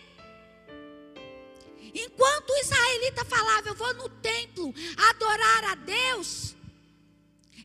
Enquanto 1.93 2.49
o 2.49 2.57
israelita 2.57 3.23
falava, 3.25 3.69
eu 3.69 3.75
vou 3.75 3.93
no 3.93 4.09
templo 4.09 4.73
adorar 5.09 5.63
a 5.65 5.75
Deus, 5.75 6.55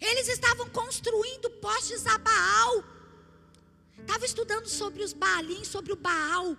eles 0.00 0.28
estavam 0.28 0.68
construindo 0.70 1.50
postes 1.50 2.06
a 2.06 2.16
Baal. 2.16 2.84
Estava 3.98 4.24
estudando 4.24 4.66
sobre 4.66 5.02
os 5.02 5.12
Baalins, 5.12 5.68
sobre 5.68 5.92
o 5.92 5.96
Baal. 5.96 6.56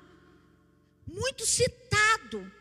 Muito 1.08 1.46
citado 1.46 2.52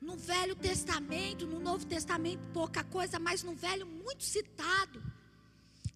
no 0.00 0.16
Velho 0.16 0.56
Testamento, 0.56 1.46
no 1.46 1.60
Novo 1.60 1.84
Testamento, 1.86 2.40
pouca 2.52 2.82
coisa, 2.82 3.18
mas 3.18 3.42
no 3.42 3.54
Velho, 3.54 3.86
muito 3.86 4.24
citado. 4.24 5.02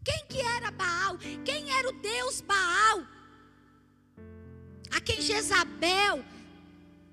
Quem 0.07 0.25
que 0.29 0.41
era 0.41 0.71
Baal? 0.71 1.19
Quem 1.45 1.69
era 1.77 1.89
o 1.89 2.01
Deus 2.01 2.41
Baal? 2.41 3.05
A 4.93 5.01
quem 5.01 5.21
Jezabel 5.21 6.25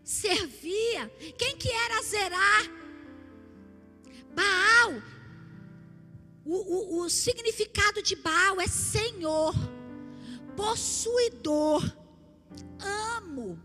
servia? 0.03 1.11
Quem 1.39 1.57
que 1.57 1.71
era 1.71 2.03
Zerá? 2.03 2.53
Baal, 4.35 5.01
o, 6.45 6.55
o, 6.55 7.01
o 7.01 7.09
significado 7.09 8.03
de 8.03 8.15
Baal 8.15 8.61
é 8.61 8.67
Senhor, 8.67 9.55
possuidor, 10.55 11.81
amo. 12.79 13.59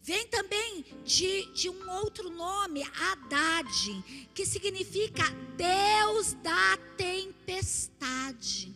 Vem 0.00 0.28
também 0.28 0.65
de, 1.04 1.46
de 1.52 1.70
um 1.70 1.90
outro 1.90 2.28
nome, 2.30 2.82
Haddad, 2.82 4.04
que 4.34 4.44
significa 4.44 5.22
Deus 5.56 6.32
da 6.42 6.76
tempestade. 6.96 8.74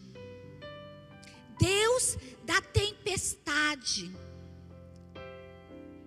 Deus 1.58 2.16
da 2.44 2.60
tempestade. 2.60 4.10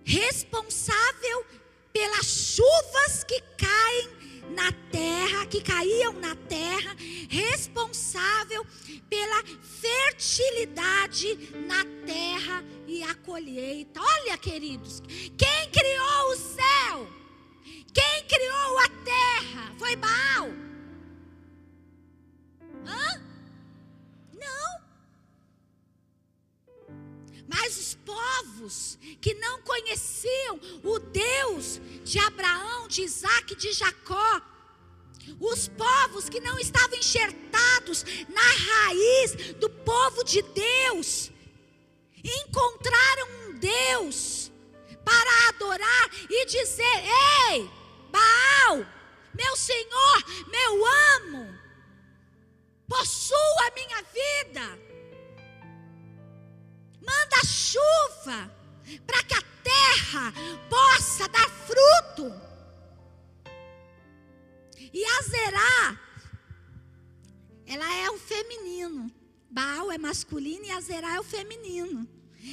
Responsável 0.02 1.46
pelas 1.92 2.26
chuvas 2.26 3.24
que 3.24 3.40
caem 3.56 4.13
na 4.50 4.72
terra, 4.90 5.46
que 5.46 5.60
caíam 5.62 6.12
na 6.14 6.34
terra, 6.34 6.96
responsável 7.28 8.64
pela 9.08 9.42
fertilidade 9.62 11.38
na 11.66 11.84
terra 12.06 12.64
e 12.86 13.02
a 13.02 13.14
colheita. 13.14 14.00
Olha, 14.00 14.36
queridos, 14.38 15.02
quem 15.36 15.70
criou 15.70 16.30
o 16.30 16.36
céu? 16.36 17.08
Quem 17.92 18.24
criou 18.24 18.78
a 18.78 18.88
terra? 19.04 19.74
Foi 19.78 19.96
Baal? 19.96 20.48
Hã? 22.86 23.23
Mas 27.46 27.76
os 27.76 27.94
povos 27.94 28.98
que 29.20 29.34
não 29.34 29.60
conheciam 29.62 30.58
o 30.82 30.98
Deus 30.98 31.80
de 32.02 32.18
Abraão, 32.18 32.88
de 32.88 33.02
Isaac, 33.02 33.54
de 33.54 33.72
Jacó, 33.72 34.40
os 35.40 35.68
povos 35.68 36.28
que 36.28 36.40
não 36.40 36.58
estavam 36.58 36.98
enxertados 36.98 38.04
na 38.28 38.40
raiz 38.40 39.54
do 39.54 39.68
povo 39.68 40.24
de 40.24 40.42
Deus, 40.42 41.30
encontraram 42.22 43.28
um 43.48 43.58
Deus 43.58 44.50
para 45.04 45.48
adorar 45.48 46.10
e 46.28 46.46
dizer: 46.46 47.02
Ei, 47.50 47.70
Baal, 48.10 48.86
meu 49.34 49.56
Senhor, 49.56 50.24
meu 50.48 50.86
amo, 50.86 51.53
chuva 58.24 58.50
para 59.06 59.22
que 59.22 59.34
a 59.34 59.42
terra 59.62 60.32
possa 60.68 61.28
dar 61.28 61.48
fruto. 61.48 62.32
E 64.92 65.04
Azerá, 65.18 66.00
ela 67.66 67.94
é 67.94 68.10
o 68.10 68.18
feminino. 68.18 69.10
Baal 69.50 69.92
é 69.92 69.98
masculino 69.98 70.64
e 70.64 70.70
Azerá 70.70 71.14
é 71.14 71.20
o 71.20 71.24
feminino. 71.24 72.08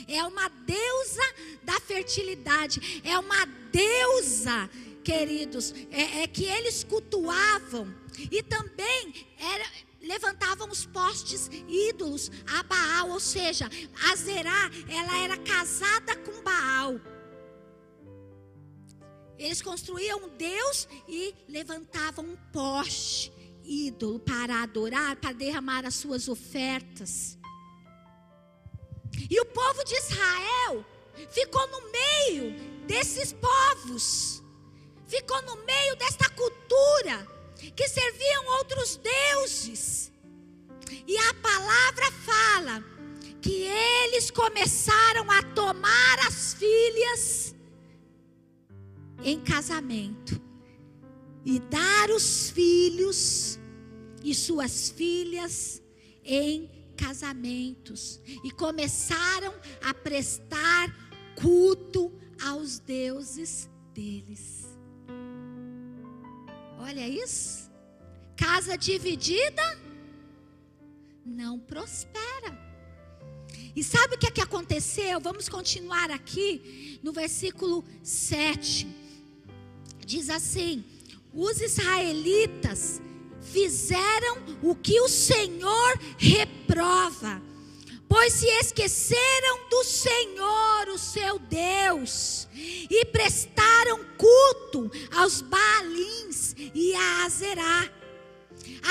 É 0.08 0.24
uma 0.24 0.48
deusa 0.50 1.22
da 1.64 1.80
fertilidade. 1.80 3.02
É 3.04 3.18
uma 3.18 3.46
deusa, 3.46 4.70
queridos, 5.04 5.74
é, 5.92 6.24
é 6.24 6.28
que 6.28 6.46
eles 6.46 6.84
cultuavam. 6.84 7.94
E 8.32 8.42
também 8.44 9.28
era, 9.38 9.66
levantavam 10.02 10.70
os 10.70 10.86
postes 10.86 11.50
ídolos 11.68 12.32
a 12.58 12.64
Baal, 12.64 13.12
ou 13.12 13.20
seja, 13.20 13.70
a 14.10 14.16
Zerá, 14.16 14.70
ela 14.90 15.18
era 15.18 15.38
casada 15.38 16.16
com 16.18 16.42
Baal. 16.42 17.00
Eles 19.38 19.62
construíam 19.62 20.26
um 20.26 20.30
Deus 20.30 20.88
e 21.08 21.34
levantavam 21.48 22.26
um 22.26 22.38
poste 22.52 23.32
ídolo 23.64 24.20
para 24.20 24.64
adorar, 24.64 25.16
para 25.16 25.34
derramar 25.34 25.86
as 25.86 25.96
suas 25.96 26.28
ofertas. 26.28 27.38
E 29.30 29.40
o 29.40 29.46
povo 29.46 29.84
de 29.84 29.96
Israel 29.96 30.86
ficou 31.30 31.68
no 31.68 31.92
meio 31.92 32.54
desses 32.86 33.34
povos, 33.34 34.44
ficou 35.08 35.42
no 35.44 35.56
meio 35.64 35.96
desta 35.96 36.30
cultura 36.30 37.41
que 37.76 37.88
serviam 37.88 38.46
outros 38.58 38.98
deuses. 38.98 40.12
E 41.08 41.18
a 41.18 41.34
palavra 41.36 42.12
fala 42.12 42.84
que 43.42 43.64
eles 43.64 44.30
começaram 44.30 45.30
a 45.32 45.44
tomar 45.44 46.20
as 46.28 46.54
filhas 46.54 47.56
em 49.24 49.40
casamento 49.40 50.42
e 51.46 51.60
dar 51.60 52.10
os 52.12 52.50
filhos 52.50 53.60
e 54.24 54.34
suas 54.34 54.90
filhas 54.90 55.82
em 56.24 56.70
casamentos 56.96 58.22
e 58.44 58.52
começaram 58.52 59.54
a 59.84 59.94
prestar 59.94 60.96
culto 61.36 62.12
aos 62.44 62.80
deuses 62.80 63.70
deles. 63.94 64.71
Olha 66.82 67.08
isso. 67.08 67.70
Casa 68.36 68.76
dividida 68.76 69.62
não 71.24 71.60
prospera. 71.60 72.52
E 73.76 73.84
sabe 73.84 74.16
o 74.16 74.18
que 74.18 74.26
é 74.26 74.32
que 74.32 74.42
aconteceu? 74.42 75.20
Vamos 75.20 75.48
continuar 75.48 76.10
aqui 76.10 77.00
no 77.04 77.14
versículo 77.14 77.86
7. 78.02 78.88
Diz 80.04 80.28
assim: 80.30 80.84
Os 81.32 81.62
israelitas 81.62 83.00
fizeram 83.42 84.38
o 84.64 84.74
que 84.76 85.00
o 85.02 85.08
Senhor 85.08 86.00
reprova 86.18 87.42
pois 88.12 88.34
se 88.34 88.48
esqueceram 88.60 89.70
do 89.70 89.86
Senhor, 89.86 90.90
o 90.90 90.98
seu 90.98 91.40
Deus, 91.40 92.46
e 92.54 93.06
prestaram 93.06 94.04
culto 94.18 94.92
aos 95.16 95.40
Baalins 95.42 96.54
e 96.76 96.94
a 96.94 97.24
Azerá. 97.24 97.90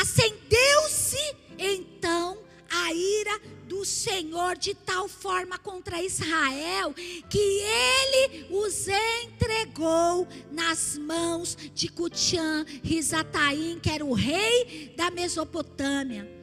Acendeu-se 0.00 1.36
então 1.58 2.38
a 2.70 2.94
ira 2.94 3.38
do 3.66 3.84
Senhor 3.84 4.56
de 4.56 4.72
tal 4.74 5.06
forma 5.06 5.58
contra 5.58 6.02
Israel 6.02 6.94
que 7.28 7.38
ele 7.38 8.46
os 8.48 8.88
entregou 8.88 10.26
nas 10.50 10.96
mãos 10.96 11.58
de 11.74 11.88
Cutiã 11.88 12.64
Risataim, 12.82 13.80
que 13.80 13.90
era 13.90 14.02
o 14.04 14.14
rei 14.14 14.94
da 14.96 15.10
Mesopotâmia. 15.10 16.39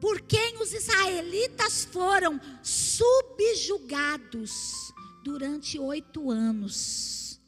Por 0.00 0.20
quem 0.20 0.60
os 0.60 0.72
israelitas 0.72 1.84
foram 1.84 2.40
subjugados 2.62 4.52
durante 5.24 5.78
oito 5.78 6.30
anos. 6.30 7.40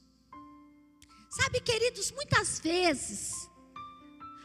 Sabe, 1.31 1.61
queridos, 1.61 2.11
muitas 2.11 2.59
vezes 2.59 3.49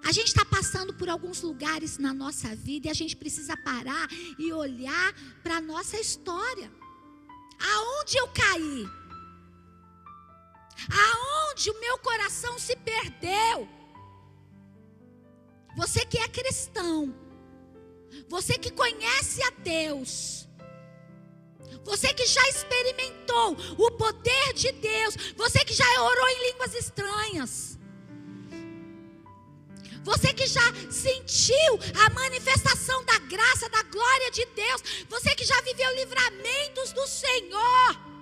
a 0.04 0.12
gente 0.12 0.28
está 0.28 0.44
passando 0.44 0.94
por 0.94 1.08
alguns 1.10 1.42
lugares 1.42 1.98
na 1.98 2.14
nossa 2.14 2.54
vida 2.56 2.88
e 2.88 2.92
a 2.92 2.94
gente 2.94 3.16
precisa 3.16 3.56
parar 3.58 4.08
e 4.38 4.52
olhar 4.52 5.14
para 5.42 5.58
a 5.58 5.62
nossa 5.62 5.98
história. 5.98 6.70
Aonde 7.74 8.18
eu 8.18 8.28
caí? 8.28 8.86
Aonde 10.92 11.72
o 11.72 11.80
meu 11.80 11.98
coração 12.00 12.60
se 12.60 12.76
perdeu? 12.76 13.68
Você 15.78 16.06
que 16.06 16.18
é 16.18 16.28
cristão, 16.28 17.16
você 18.28 18.58
que 18.58 18.72
conhece 18.72 19.42
a 19.44 19.50
Deus, 19.50 20.48
você 21.84 22.14
que 22.14 22.26
já 22.26 22.48
experimentou 22.50 23.58
o 23.78 23.92
poder 23.92 24.54
de 24.54 24.72
Deus, 24.72 25.16
você 25.36 25.64
que 25.66 25.74
já 25.74 26.02
orou 26.02 26.30
em 26.30 26.52
línguas 26.52 26.74
estranhas, 26.74 27.78
você 30.04 30.34
que 30.34 30.46
já 30.46 30.62
sentiu 30.92 31.80
a 32.06 32.10
manifestação 32.10 33.04
da 33.06 33.20
graça, 33.20 33.70
da 33.70 33.84
glória 33.84 34.32
de 34.32 34.46
Deus. 34.48 34.84
Você 35.10 35.34
que 35.34 35.46
já 35.46 35.60
viveu 35.62 35.96
livramentos 35.96 36.92
do 36.92 37.08
Senhor. 37.08 38.13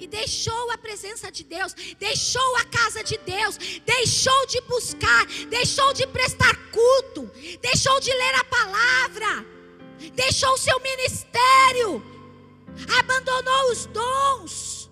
E 0.00 0.06
deixou 0.06 0.70
a 0.70 0.78
presença 0.78 1.30
de 1.30 1.44
Deus, 1.44 1.74
deixou 1.98 2.56
a 2.56 2.64
casa 2.64 3.04
de 3.04 3.18
Deus, 3.18 3.58
deixou 3.84 4.46
de 4.46 4.58
buscar, 4.62 5.26
deixou 5.50 5.92
de 5.92 6.06
prestar 6.06 6.56
culto, 6.70 7.30
deixou 7.60 8.00
de 8.00 8.10
ler 8.10 8.34
a 8.36 8.44
palavra, 8.44 9.46
deixou 10.14 10.54
o 10.54 10.58
seu 10.58 10.80
ministério, 10.80 12.02
abandonou 12.98 13.72
os 13.72 13.84
dons. 13.86 14.90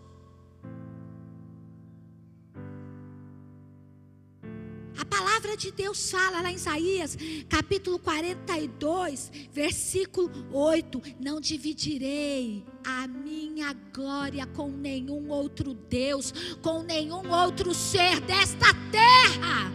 A 5.00 5.04
palavra 5.06 5.27
de 5.58 5.70
Deus 5.70 6.10
fala 6.10 6.40
lá 6.40 6.50
em 6.50 6.56
Isaías, 6.56 7.16
capítulo 7.48 7.98
42, 7.98 9.30
versículo 9.52 10.30
8: 10.52 11.00
Não 11.20 11.40
dividirei 11.40 12.64
a 12.84 13.06
minha 13.06 13.72
glória 13.92 14.46
com 14.46 14.68
nenhum 14.68 15.30
outro 15.30 15.74
Deus, 15.74 16.32
com 16.62 16.82
nenhum 16.82 17.30
outro 17.30 17.74
ser 17.74 18.20
desta 18.20 18.66
terra. 18.90 19.72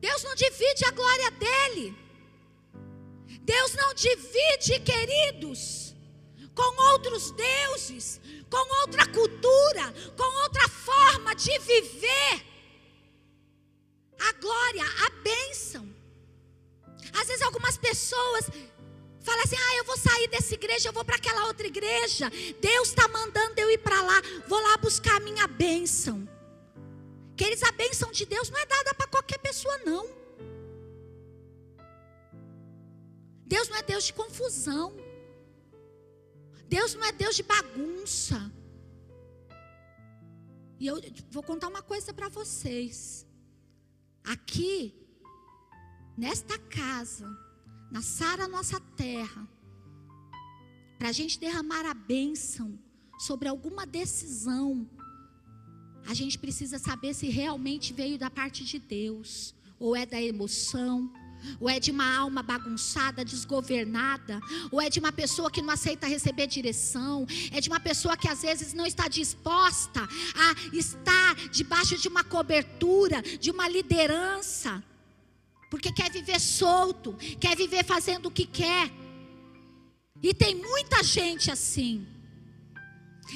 Deus 0.00 0.24
não 0.24 0.34
divide 0.34 0.84
a 0.86 0.90
glória 0.90 1.30
dele. 1.30 2.09
Não 3.80 3.94
divide, 3.94 4.78
queridos, 4.80 5.94
com 6.54 6.82
outros 6.92 7.30
deuses, 7.30 8.20
com 8.50 8.80
outra 8.82 9.06
cultura, 9.06 9.84
com 10.18 10.42
outra 10.42 10.68
forma 10.68 11.34
de 11.34 11.58
viver. 11.60 12.34
A 14.28 14.32
glória, 14.34 14.84
a 15.06 15.10
bênção. 15.22 15.88
Às 17.18 17.28
vezes 17.28 17.42
algumas 17.42 17.78
pessoas 17.78 18.50
falam 19.22 19.42
assim: 19.44 19.56
ah, 19.56 19.76
eu 19.76 19.84
vou 19.84 19.96
sair 19.96 20.28
dessa 20.28 20.54
igreja, 20.54 20.90
eu 20.90 20.92
vou 20.92 21.04
para 21.04 21.16
aquela 21.16 21.46
outra 21.46 21.66
igreja. 21.66 22.30
Deus 22.60 22.88
está 22.88 23.08
mandando 23.08 23.58
eu 23.58 23.70
ir 23.70 23.78
para 23.78 24.00
lá, 24.02 24.20
vou 24.46 24.60
lá 24.60 24.76
buscar 24.76 25.16
a 25.16 25.20
minha 25.20 25.46
bênção. 25.46 26.28
Queridos, 27.34 27.64
a 27.64 27.72
bênção 27.72 28.12
de 28.12 28.26
Deus 28.26 28.50
não 28.50 28.58
é 28.58 28.66
dada 28.66 28.94
para 28.94 29.06
qualquer 29.06 29.38
pessoa, 29.38 29.78
não. 29.86 30.19
Deus 33.52 33.68
não 33.68 33.78
é 33.78 33.82
Deus 33.82 34.04
de 34.08 34.12
confusão. 34.12 34.88
Deus 36.68 36.94
não 36.94 37.04
é 37.04 37.12
Deus 37.22 37.34
de 37.34 37.42
bagunça. 37.42 38.38
E 40.78 40.86
eu 40.86 40.96
vou 41.30 41.42
contar 41.42 41.66
uma 41.66 41.82
coisa 41.82 42.14
para 42.18 42.28
vocês. 42.28 43.26
Aqui, 44.22 44.94
nesta 46.16 46.56
casa, 46.80 47.26
na 47.90 48.02
Sara 48.02 48.46
Nossa 48.46 48.78
Terra, 49.04 49.42
para 50.96 51.08
a 51.08 51.16
gente 51.18 51.40
derramar 51.40 51.84
a 51.86 51.94
bênção 51.94 52.78
sobre 53.18 53.48
alguma 53.48 53.84
decisão, 53.84 54.88
a 56.06 56.14
gente 56.14 56.38
precisa 56.38 56.78
saber 56.78 57.14
se 57.14 57.28
realmente 57.28 57.92
veio 57.92 58.16
da 58.16 58.30
parte 58.30 58.64
de 58.64 58.78
Deus, 58.78 59.56
ou 59.76 59.96
é 59.96 60.06
da 60.06 60.22
emoção, 60.22 61.12
ou 61.58 61.68
é 61.68 61.78
de 61.78 61.90
uma 61.90 62.16
alma 62.16 62.42
bagunçada, 62.42 63.24
desgovernada, 63.24 64.40
ou 64.70 64.80
é 64.80 64.88
de 64.88 64.98
uma 64.98 65.12
pessoa 65.12 65.50
que 65.50 65.62
não 65.62 65.70
aceita 65.70 66.06
receber 66.06 66.46
direção, 66.46 67.26
é 67.52 67.60
de 67.60 67.68
uma 67.68 67.80
pessoa 67.80 68.16
que 68.16 68.28
às 68.28 68.42
vezes 68.42 68.72
não 68.72 68.86
está 68.86 69.08
disposta 69.08 70.02
a 70.02 70.76
estar 70.76 71.34
debaixo 71.50 71.96
de 71.98 72.08
uma 72.08 72.24
cobertura, 72.24 73.22
de 73.22 73.50
uma 73.50 73.68
liderança, 73.68 74.82
porque 75.70 75.92
quer 75.92 76.10
viver 76.10 76.40
solto, 76.40 77.16
quer 77.38 77.56
viver 77.56 77.84
fazendo 77.84 78.26
o 78.26 78.30
que 78.30 78.46
quer. 78.46 78.90
E 80.22 80.34
tem 80.34 80.54
muita 80.54 81.02
gente 81.02 81.50
assim. 81.50 82.06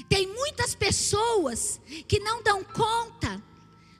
Tem 0.08 0.26
muitas 0.26 0.74
pessoas 0.74 1.80
que 2.08 2.18
não 2.18 2.42
dão 2.42 2.64
conta 2.64 3.42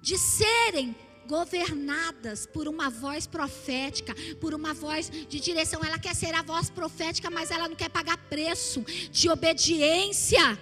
de 0.02 0.18
serem 0.18 0.94
governadas 1.26 2.46
por 2.46 2.68
uma 2.68 2.90
voz 2.90 3.26
profética, 3.26 4.14
por 4.40 4.54
uma 4.54 4.72
voz 4.74 5.10
de 5.10 5.40
direção. 5.40 5.82
Ela 5.84 5.98
quer 5.98 6.14
ser 6.14 6.34
a 6.34 6.42
voz 6.42 6.70
profética, 6.70 7.30
mas 7.30 7.50
ela 7.50 7.68
não 7.68 7.76
quer 7.76 7.90
pagar 7.90 8.16
preço 8.28 8.82
de 9.10 9.28
obediência. 9.28 10.58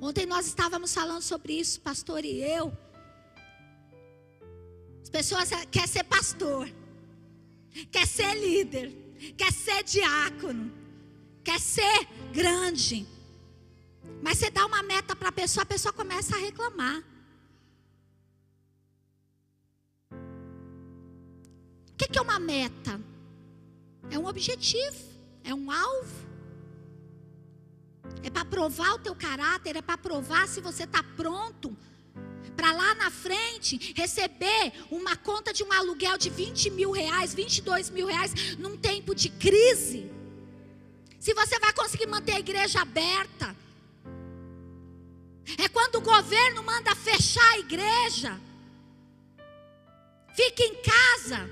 Ontem 0.00 0.26
nós 0.26 0.46
estávamos 0.46 0.92
falando 0.92 1.22
sobre 1.22 1.54
isso, 1.54 1.80
pastor 1.80 2.24
e 2.24 2.42
eu. 2.42 2.72
As 5.02 5.10
pessoas 5.10 5.48
querem 5.70 5.88
ser 5.88 6.04
pastor, 6.04 6.68
quer 7.90 8.06
ser 8.06 8.34
líder, 8.34 8.92
quer 9.36 9.52
ser 9.52 9.82
diácono, 9.82 10.72
quer 11.42 11.58
ser 11.58 12.06
grande. 12.32 13.15
Mas 14.22 14.38
você 14.38 14.50
dá 14.50 14.64
uma 14.66 14.82
meta 14.82 15.14
para 15.14 15.28
a 15.28 15.32
pessoa, 15.32 15.62
a 15.62 15.66
pessoa 15.66 15.92
começa 15.92 16.34
a 16.34 16.38
reclamar. 16.38 17.02
O 21.92 21.96
que, 21.96 22.18
é 22.18 22.22
uma 22.22 22.38
meta? 22.38 23.00
É 24.10 24.18
um 24.18 24.26
objetivo, 24.26 24.96
é 25.42 25.54
um 25.54 25.70
alvo. 25.70 26.26
É 28.22 28.30
para 28.30 28.44
provar 28.44 28.94
o 28.94 28.98
teu 28.98 29.14
caráter, 29.14 29.76
é 29.76 29.82
para 29.82 29.98
provar 29.98 30.46
se 30.48 30.60
você 30.60 30.84
está 30.84 31.02
pronto 31.02 31.76
para 32.56 32.72
lá 32.72 32.94
na 32.94 33.10
frente 33.10 33.92
receber 33.94 34.72
uma 34.90 35.14
conta 35.14 35.52
de 35.52 35.62
um 35.62 35.72
aluguel 35.72 36.16
de 36.16 36.30
20 36.30 36.70
mil 36.70 36.90
reais, 36.90 37.34
22 37.34 37.90
mil 37.90 38.06
reais 38.06 38.56
num 38.56 38.76
tempo 38.76 39.14
de 39.14 39.28
crise. 39.28 40.10
Se 41.20 41.34
você 41.34 41.58
vai 41.58 41.72
conseguir 41.72 42.06
manter 42.06 42.32
a 42.32 42.40
igreja 42.40 42.80
aberta, 42.80 43.54
é 45.58 45.68
quando 45.68 45.96
o 45.96 46.00
governo 46.00 46.62
manda 46.62 46.94
fechar 46.94 47.48
a 47.52 47.58
igreja. 47.58 48.40
Fica 50.34 50.62
em 50.62 50.74
casa. 50.82 51.48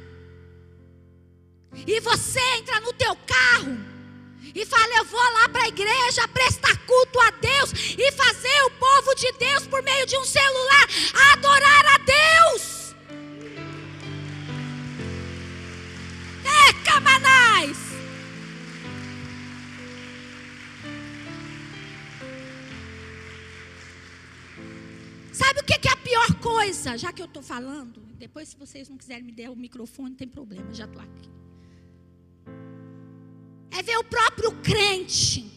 E 1.87 2.01
você 2.01 2.41
entra 2.59 2.81
no 2.81 2.93
teu 2.93 3.17
carro 3.17 3.77
e 4.55 4.65
fala: 4.65 4.97
Eu 4.97 5.05
vou 5.05 5.21
lá 5.21 5.49
para 5.49 5.65
a 5.65 5.69
igreja 5.69 6.29
prestar 6.29 6.77
culto 6.87 7.21
a 7.21 7.31
Deus 7.31 7.73
e 7.99 8.13
fazer 8.13 8.63
o 8.67 8.71
povo 8.73 9.15
de 9.15 9.33
Deus 9.33 9.67
por 9.67 9.83
meio 9.83 10.07
de 10.07 10.17
um 10.17 10.25
celular 10.25 10.89
adorar 11.33 11.87
a 11.95 11.99
Deus. 11.99 12.95
É, 16.45 16.73
camanais. 16.85 17.84
Coisa, 26.65 26.97
já 26.97 27.13
que 27.13 27.21
eu 27.21 27.27
estou 27.27 27.43
falando? 27.43 28.01
Depois, 28.17 28.49
se 28.49 28.57
vocês 28.57 28.89
não 28.89 28.97
quiserem 28.97 29.23
me 29.23 29.33
der 29.33 29.51
o 29.51 29.57
microfone, 29.57 30.11
não 30.11 30.17
tem 30.17 30.27
problema, 30.27 30.73
já 30.73 30.87
estou 30.87 31.03
aqui. 31.03 31.31
É 33.71 33.83
ver 33.83 33.99
o 33.99 34.05
próprio 34.05 34.51
crente 34.63 35.51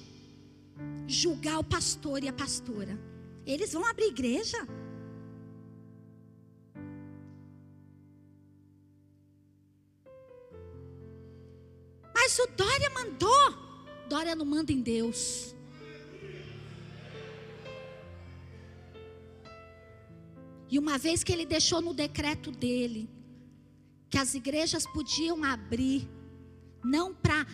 julgar 1.08 1.60
o 1.60 1.63
pastor 1.63 2.24
e 2.24 2.28
a 2.28 2.34
pastora. 2.34 3.00
Eles 3.46 3.72
vão 3.72 3.86
abrir 3.86 4.08
igreja? 4.08 4.58
Mas 12.13 12.38
o 12.39 12.48
Dória 12.48 12.89
mandou. 12.89 13.54
Dória 14.10 14.36
não 14.36 14.46
manda 14.46 14.74
em 14.74 14.82
Deus. 14.82 15.47
E 20.78 20.80
uma 20.80 20.96
vez 20.96 21.24
que 21.24 21.34
ele 21.34 21.44
deixou 21.44 21.82
no 21.82 21.92
decreto 21.92 22.52
dele 22.52 23.10
que 24.12 24.18
as 24.24 24.36
igrejas 24.36 24.86
podiam 24.86 25.44
abrir, 25.44 26.08
não 26.86 27.16
para 27.16 27.48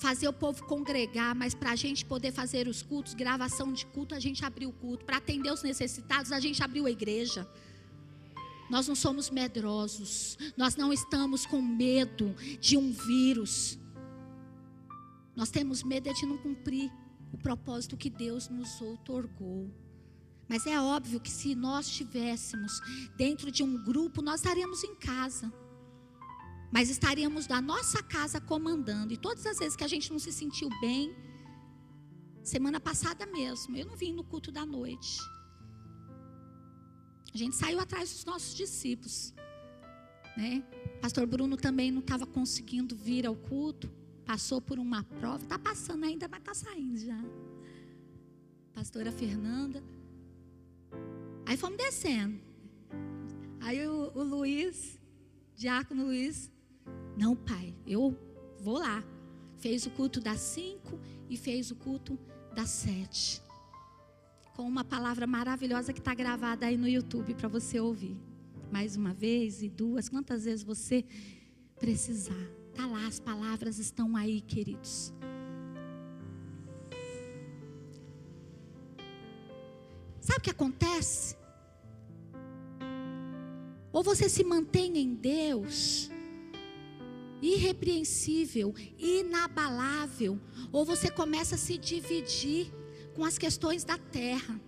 fazer 0.00 0.26
o 0.26 0.32
povo 0.32 0.64
congregar, 0.64 1.32
mas 1.32 1.54
para 1.54 1.70
a 1.70 1.76
gente 1.76 2.04
poder 2.04 2.32
fazer 2.32 2.66
os 2.66 2.82
cultos, 2.82 3.14
gravação 3.14 3.72
de 3.72 3.86
culto, 3.86 4.16
a 4.16 4.18
gente 4.18 4.44
abriu 4.44 4.70
o 4.70 4.72
culto. 4.72 5.04
Para 5.04 5.18
atender 5.18 5.52
os 5.52 5.62
necessitados, 5.62 6.32
a 6.32 6.40
gente 6.40 6.60
abriu 6.60 6.86
a 6.86 6.90
igreja. 6.90 7.48
Nós 8.68 8.88
não 8.88 8.96
somos 8.96 9.30
medrosos, 9.30 10.36
nós 10.56 10.74
não 10.74 10.92
estamos 10.92 11.46
com 11.46 11.62
medo 11.62 12.34
de 12.60 12.76
um 12.76 12.90
vírus. 12.90 13.78
Nós 15.36 15.50
temos 15.50 15.84
medo 15.84 16.12
de 16.12 16.26
não 16.26 16.36
cumprir 16.36 16.90
o 17.32 17.38
propósito 17.38 17.96
que 17.96 18.10
Deus 18.10 18.48
nos 18.48 18.80
outorgou. 18.80 19.85
Mas 20.48 20.66
é 20.66 20.80
óbvio 20.80 21.20
que 21.20 21.30
se 21.30 21.54
nós 21.54 21.86
estivéssemos 21.86 22.80
dentro 23.16 23.50
de 23.50 23.62
um 23.62 23.82
grupo, 23.82 24.22
nós 24.22 24.36
estaríamos 24.40 24.84
em 24.84 24.94
casa. 24.94 25.52
Mas 26.72 26.88
estaríamos 26.88 27.46
da 27.46 27.60
nossa 27.60 28.02
casa 28.02 28.40
comandando. 28.40 29.12
E 29.12 29.16
todas 29.16 29.44
as 29.46 29.58
vezes 29.58 29.76
que 29.76 29.84
a 29.84 29.88
gente 29.88 30.10
não 30.10 30.18
se 30.18 30.32
sentiu 30.32 30.68
bem, 30.80 31.14
semana 32.42 32.78
passada 32.78 33.26
mesmo, 33.26 33.76
eu 33.76 33.86
não 33.86 33.96
vim 33.96 34.12
no 34.12 34.22
culto 34.22 34.52
da 34.52 34.64
noite. 34.64 35.18
A 37.34 37.36
gente 37.36 37.56
saiu 37.56 37.80
atrás 37.80 38.12
dos 38.12 38.24
nossos 38.24 38.54
discípulos. 38.54 39.34
Né? 40.36 40.62
Pastor 41.00 41.26
Bruno 41.26 41.56
também 41.56 41.90
não 41.90 42.00
estava 42.00 42.26
conseguindo 42.26 42.94
vir 42.94 43.26
ao 43.26 43.34
culto. 43.34 43.90
Passou 44.24 44.60
por 44.60 44.78
uma 44.78 45.02
prova. 45.02 45.42
Está 45.42 45.58
passando 45.58 46.04
ainda, 46.04 46.28
mas 46.28 46.40
está 46.40 46.54
saindo 46.54 46.96
já. 46.98 47.18
Pastora 48.74 49.10
Fernanda. 49.10 49.82
Aí 51.46 51.56
fomos 51.56 51.78
descendo. 51.78 52.40
Aí 53.60 53.86
o, 53.86 54.10
o 54.14 54.22
Luiz, 54.22 54.98
Diácono 55.54 56.06
Luiz, 56.06 56.50
não, 57.16 57.34
pai, 57.34 57.72
eu 57.86 58.16
vou 58.60 58.78
lá. 58.78 59.02
Fez 59.58 59.86
o 59.86 59.90
culto 59.90 60.20
das 60.20 60.40
cinco 60.40 60.98
e 61.30 61.36
fez 61.36 61.70
o 61.70 61.76
culto 61.76 62.18
das 62.54 62.68
sete. 62.68 63.40
Com 64.54 64.64
uma 64.64 64.84
palavra 64.84 65.26
maravilhosa 65.26 65.92
que 65.92 66.00
está 66.00 66.14
gravada 66.14 66.66
aí 66.66 66.76
no 66.76 66.88
YouTube 66.88 67.34
para 67.34 67.48
você 67.48 67.78
ouvir. 67.78 68.16
Mais 68.72 68.96
uma 68.96 69.14
vez 69.14 69.62
e 69.62 69.68
duas, 69.68 70.08
quantas 70.08 70.44
vezes 70.44 70.64
você 70.64 71.04
precisar. 71.78 72.34
Tá 72.74 72.86
lá, 72.86 73.06
as 73.06 73.20
palavras 73.20 73.78
estão 73.78 74.16
aí, 74.16 74.40
queridos. 74.40 75.14
Sabe 80.26 80.40
o 80.40 80.42
que 80.42 80.50
acontece? 80.50 81.36
Ou 83.92 84.02
você 84.02 84.28
se 84.28 84.42
mantém 84.42 84.98
em 84.98 85.14
Deus, 85.14 86.10
irrepreensível, 87.40 88.74
inabalável, 88.98 90.40
ou 90.72 90.84
você 90.84 91.08
começa 91.08 91.54
a 91.54 91.58
se 91.58 91.78
dividir 91.78 92.72
com 93.14 93.24
as 93.24 93.38
questões 93.38 93.84
da 93.84 93.96
terra. 93.96 94.60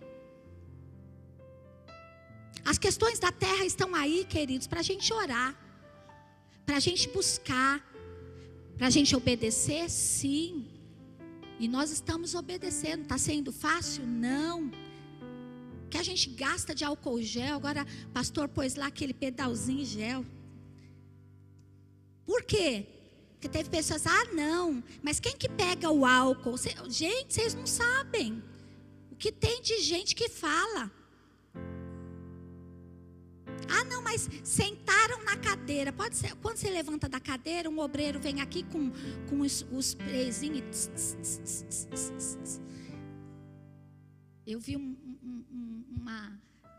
As 2.64 2.79
questões 2.79 3.18
da 3.18 3.33
terra 3.33 3.64
estão 3.64 3.97
aí, 3.97 4.25
queridos, 4.25 4.68
para 4.68 4.79
a 4.79 4.88
gente 4.90 5.12
orar, 5.12 5.53
para 6.64 6.77
a 6.77 6.81
gente 6.81 7.09
buscar, 7.09 7.85
para 8.77 8.87
a 8.87 8.90
gente 8.90 9.16
obedecer, 9.16 9.90
sim. 9.90 10.68
E 11.59 11.66
nós 11.66 11.90
estamos 11.90 12.37
obedecendo. 12.37 13.03
Está 13.03 13.18
sendo 13.18 13.51
fácil? 13.51 14.07
Não 14.07 14.71
que 15.88 15.98
a 15.98 16.03
gente 16.03 16.31
gasta 16.31 16.74
de 16.74 16.85
álcool 16.85 17.20
gel, 17.22 17.57
agora 17.57 17.87
pastor 18.12 18.48
pôs 18.48 18.74
lá 18.74 18.87
aquele 18.87 19.14
pedalzinho 19.14 19.85
gel. 19.85 20.24
Por 22.27 22.42
quê? 22.42 22.87
Porque 23.33 23.48
teve 23.48 23.70
pessoas, 23.70 24.07
ah, 24.07 24.24
não, 24.33 24.83
mas 25.03 25.20
quem 25.20 25.37
que 25.37 25.48
pega 25.48 25.90
o 25.90 26.05
álcool? 26.05 26.57
Gente, 26.88 27.35
vocês 27.35 27.55
não 27.55 27.66
sabem. 27.66 28.42
O 29.12 29.16
que 29.16 29.31
tem 29.31 29.62
de 29.62 29.79
gente 29.81 30.14
que 30.14 30.29
fala. 30.29 30.90
Ah, 33.68 33.85
não, 33.85 34.03
mas 34.03 34.29
sentaram 34.42 35.22
na 35.24 35.37
cadeira. 35.37 35.92
Pode 35.92 36.16
ser, 36.16 36.35
quando 36.37 36.57
você 36.57 36.70
levanta 36.70 37.09
da 37.09 37.20
cadeira, 37.20 37.70
um 37.70 37.79
obreiro 37.79 38.18
vem 38.18 38.40
aqui 38.40 38.62
com, 38.64 38.90
com 39.29 39.40
os, 39.40 39.64
os. 39.70 39.96
Eu 44.46 44.59
vi 44.59 44.77
um, 44.77 44.96
uma. 46.09 46.33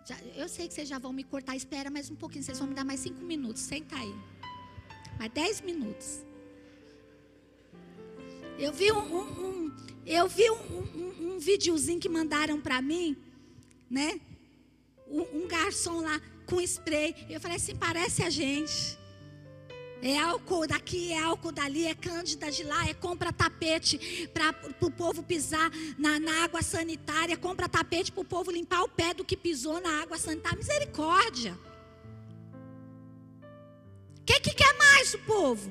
Já, 0.06 0.18
eu 0.36 0.50
sei 0.50 0.68
que 0.68 0.74
vocês 0.74 0.89
já 0.89 0.98
vão 0.98 1.13
me 1.13 1.24
cortar, 1.24 1.56
espera 1.56 1.92
mais 1.92 2.10
um 2.10 2.15
pouquinho, 2.15 2.44
vocês 2.44 2.58
vão 2.58 2.68
me 2.68 2.74
dar 2.74 2.84
mais 2.84 3.00
cinco 3.00 3.22
minutos, 3.24 3.62
senta 3.62 3.96
aí. 3.96 4.15
Mais 5.20 5.32
dez 5.32 5.62
minutos. 5.62 6.26
Eu 8.58 8.74
vi 8.74 8.92
um, 8.92 8.98
um 8.98 9.76
eu 10.06 10.28
vi 10.28 10.50
um, 10.50 11.36
um, 11.36 11.39
videozinho 11.39 12.00
que 12.00 12.10
mandaram 12.10 12.60
para 12.60 12.82
mim, 12.82 13.15
né? 13.89 14.20
Um, 15.08 15.48
garçom 15.48 16.02
lá 16.02 16.20
com 16.46 16.60
spray. 16.62 17.15
Eu 17.30 17.39
falei 17.39 17.58
assim, 17.58 17.76
parece 17.76 18.24
a 18.24 18.30
gente. 18.30 18.98
É 20.01 20.17
álcool 20.17 20.65
daqui, 20.65 21.12
é 21.12 21.19
álcool 21.19 21.51
dali, 21.51 21.85
é 21.85 21.93
cândida 21.93 22.49
de 22.49 22.63
lá, 22.63 22.88
é 22.88 22.93
compra 22.93 23.33
tapete 23.33 24.29
para 24.33 24.55
o 24.79 24.89
povo 24.89 25.21
pisar 25.21 25.69
na, 25.97 26.17
na, 26.19 26.43
água 26.45 26.62
sanitária, 26.62 27.35
compra 27.35 27.67
tapete 27.67 28.09
para 28.12 28.21
o 28.21 28.25
povo 28.25 28.49
limpar 28.49 28.83
o 28.83 28.88
pé 28.88 29.13
do 29.13 29.25
que 29.25 29.35
pisou 29.35 29.81
na 29.81 30.01
água 30.01 30.17
sanitária. 30.17 30.57
Misericórdia. 30.57 31.57
O 34.19 34.23
que, 34.25 34.39
que 34.39 34.53
quer 34.53 34.77
mais 34.77 35.13
o 35.13 35.19
povo? 35.19 35.69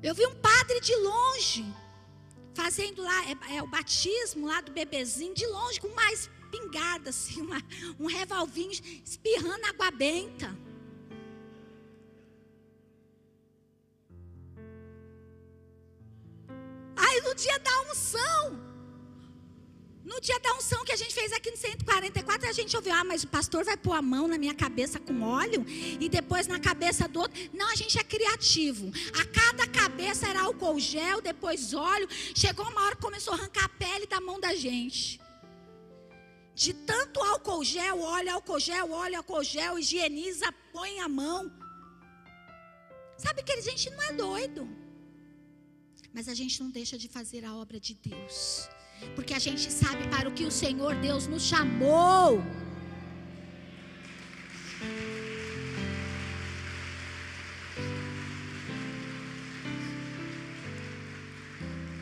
Eu 0.00 0.14
vi 0.14 0.26
um 0.26 0.34
padre 0.34 0.80
de 0.80 0.94
longe, 0.96 1.64
fazendo 2.54 3.02
lá, 3.02 3.24
é, 3.30 3.56
é 3.56 3.62
o 3.62 3.66
batismo 3.66 4.46
lá 4.46 4.60
do 4.60 4.70
bebezinho, 4.70 5.34
de 5.34 5.46
longe, 5.46 5.80
com 5.80 5.88
mais 5.88 6.30
espingarda, 6.54 7.10
assim, 7.10 7.40
uma, 7.40 7.62
um 7.98 8.06
revolvinho 8.06 8.72
espirrando 9.04 9.66
água 9.66 9.90
benta. 9.90 10.56
Aí 16.96 17.20
no 17.22 17.34
dia 17.34 17.58
da 17.58 17.80
unção, 17.90 18.60
no 20.04 20.20
dia 20.20 20.38
da 20.38 20.54
unção 20.54 20.84
que 20.84 20.92
a 20.92 20.96
gente 20.96 21.14
fez 21.14 21.32
aqui 21.32 21.50
no 21.50 21.56
144, 21.56 22.48
a 22.48 22.52
gente 22.52 22.76
ouviu, 22.76 22.92
ah, 22.92 23.04
mas 23.04 23.24
o 23.24 23.28
pastor 23.28 23.64
vai 23.64 23.76
pôr 23.76 23.94
a 23.94 24.02
mão 24.02 24.28
na 24.28 24.38
minha 24.38 24.54
cabeça 24.54 25.00
com 25.00 25.22
óleo 25.22 25.64
e 25.68 26.08
depois 26.08 26.46
na 26.46 26.60
cabeça 26.60 27.08
do 27.08 27.20
outro. 27.20 27.40
Não, 27.52 27.70
a 27.70 27.74
gente 27.74 27.98
é 27.98 28.04
criativo. 28.04 28.92
A 29.20 29.24
cada 29.24 29.66
cabeça 29.66 30.28
era 30.28 30.42
álcool 30.42 30.78
gel, 30.78 31.20
depois 31.20 31.74
óleo. 31.74 32.08
Chegou 32.34 32.66
uma 32.68 32.84
hora 32.84 32.96
que 32.96 33.02
começou 33.02 33.34
a 33.34 33.36
arrancar 33.36 33.64
a 33.64 33.68
pele 33.68 34.06
da 34.06 34.20
mão 34.20 34.38
da 34.38 34.54
gente 34.54 35.23
de 36.54 36.72
tanto 36.72 37.20
álcool 37.20 37.64
gel, 37.64 38.00
olha 38.00 38.34
álcool 38.34 38.60
gel, 38.60 38.90
olha 38.92 39.18
álcool 39.18 39.42
gel, 39.42 39.78
higieniza, 39.78 40.52
põe 40.72 41.00
a 41.00 41.08
mão. 41.08 41.50
Sabe 43.18 43.42
que 43.42 43.52
a 43.52 43.60
gente 43.60 43.90
não 43.90 44.02
é 44.02 44.12
doido. 44.12 44.68
Mas 46.12 46.28
a 46.28 46.34
gente 46.34 46.62
não 46.62 46.70
deixa 46.70 46.96
de 46.96 47.08
fazer 47.08 47.44
a 47.44 47.54
obra 47.54 47.80
de 47.80 47.94
Deus. 47.94 48.68
Porque 49.16 49.34
a 49.34 49.38
gente 49.38 49.70
sabe 49.72 50.06
para 50.08 50.28
o 50.28 50.32
que 50.32 50.44
o 50.44 50.50
Senhor 50.50 50.94
Deus 50.96 51.26
nos 51.26 51.42
chamou. 51.42 52.40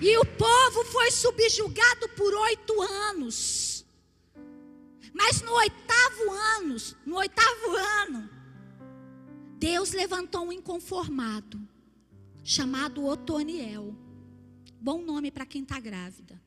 E 0.00 0.16
o 0.18 0.24
povo 0.24 0.84
foi 0.84 1.11
subjugado 1.11 2.09
por 2.11 2.34
oito 2.34 2.82
anos. 2.82 3.82
Mas 5.12 5.42
no 5.42 5.52
oitavo 5.52 6.30
ano, 6.30 6.76
no 7.04 7.16
oitavo 7.16 7.76
ano, 8.02 8.30
Deus 9.58 9.92
levantou 9.92 10.46
um 10.46 10.52
inconformado, 10.52 11.60
chamado 12.42 13.04
Otoniel. 13.04 13.94
Bom 14.80 15.02
nome 15.02 15.30
para 15.30 15.46
quem 15.46 15.62
está 15.62 15.78
grávida. 15.78 16.40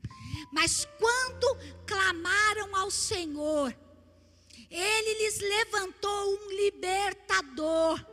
Mas 0.52 0.86
quando 1.00 1.58
clamaram 1.86 2.76
ao 2.76 2.92
Senhor, 2.92 3.76
Ele 4.70 5.24
lhes 5.24 5.40
levantou 5.40 6.36
um 6.36 6.52
libertador, 6.52 8.06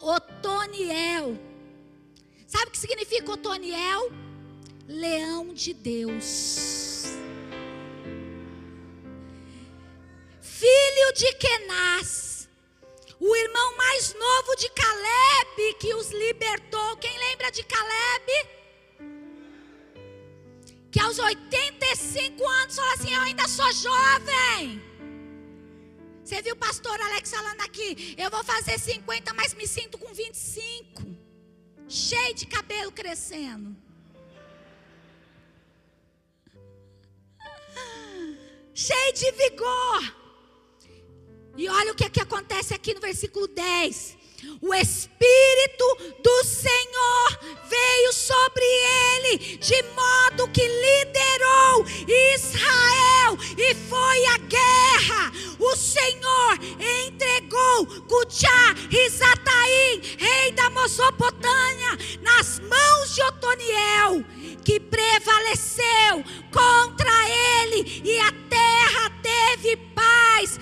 Otoniel. 0.00 1.38
Sabe 2.46 2.68
o 2.68 2.70
que 2.70 2.78
significa 2.78 3.32
Otoniel? 3.32 4.10
Leão 4.86 5.52
de 5.52 5.74
Deus. 5.74 6.91
Filho 10.62 11.12
de 11.14 11.32
Kenaz, 11.38 12.48
o 13.18 13.34
irmão 13.34 13.76
mais 13.76 14.14
novo 14.14 14.54
de 14.54 14.70
Caleb 14.70 15.74
que 15.80 15.92
os 15.92 16.08
libertou. 16.12 16.96
Quem 16.98 17.18
lembra 17.18 17.50
de 17.50 17.64
Caleb? 17.64 18.28
que 20.92 21.00
aos 21.00 21.18
85 21.18 22.46
anos 22.46 22.76
falou 22.76 22.92
assim: 22.92 23.12
Eu 23.12 23.22
ainda 23.22 23.48
sou 23.48 23.72
jovem. 23.72 24.80
Você 26.22 26.40
viu 26.42 26.54
o 26.54 26.58
pastor 26.58 26.96
Alex 27.00 27.32
falando 27.32 27.62
aqui? 27.62 28.14
Eu 28.16 28.30
vou 28.30 28.44
fazer 28.44 28.78
50, 28.78 29.34
mas 29.34 29.54
me 29.54 29.66
sinto 29.66 29.98
com 29.98 30.14
25. 30.14 31.02
Cheio 31.88 32.34
de 32.34 32.46
cabelo 32.46 32.92
crescendo. 32.92 33.76
Cheio 38.72 39.12
de 39.12 39.32
vigor. 39.32 40.21
E 41.56 41.68
olha 41.68 41.92
o 41.92 41.94
que, 41.94 42.04
é 42.04 42.08
que 42.08 42.20
acontece 42.20 42.72
aqui 42.72 42.94
no 42.94 43.00
versículo 43.00 43.46
10. 43.46 44.16
O 44.60 44.74
Espírito 44.74 45.96
do 46.20 46.44
Senhor 46.44 47.38
veio 47.68 48.12
sobre 48.12 48.64
ele, 48.64 49.58
de 49.58 49.82
modo 49.94 50.48
que 50.50 50.66
liderou 50.66 51.86
Israel 52.34 53.38
e 53.56 53.74
foi 53.74 54.26
a 54.26 54.38
guerra. 54.38 55.32
O 55.60 55.76
Senhor 55.76 56.58
entregou 57.06 57.86
Cuchá 58.08 58.74
Rizataim, 58.90 60.00
rei 60.18 60.52
da 60.52 60.70
Mesopotâmia, 60.70 61.98
nas 62.22 62.58
mãos 62.60 63.14
de 63.14 63.22
Otoniel, 63.22 64.24
que 64.64 64.80
prevaleceu 64.80 66.24
contra 66.50 67.12
ele, 67.28 68.02
e 68.04 68.18
a 68.18 68.32
terra 68.48 69.10
teve 69.22 69.76
paz 69.94 70.58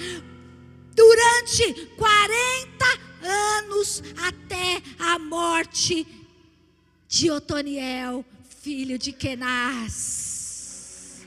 durante 1.00 1.86
40 1.96 2.84
anos 3.22 4.02
até 4.28 4.82
a 4.98 5.18
morte 5.18 6.06
de 7.08 7.30
Otoniel, 7.30 8.22
filho 8.60 8.98
de 8.98 9.10
Kenaz. 9.10 11.22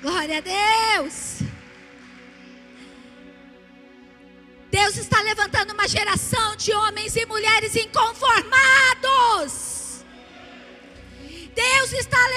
Glória 0.00 0.38
a 0.38 0.40
Deus. 0.40 1.40
Deus 4.70 4.96
está 4.98 5.20
levantando 5.22 5.72
uma 5.72 5.88
geração 5.88 6.54
de 6.54 6.72
homens 6.72 7.16
e 7.16 7.26
mulheres 7.26 7.74
inconformados. 7.74 9.83
Deus 11.54 11.92
está 11.92 12.24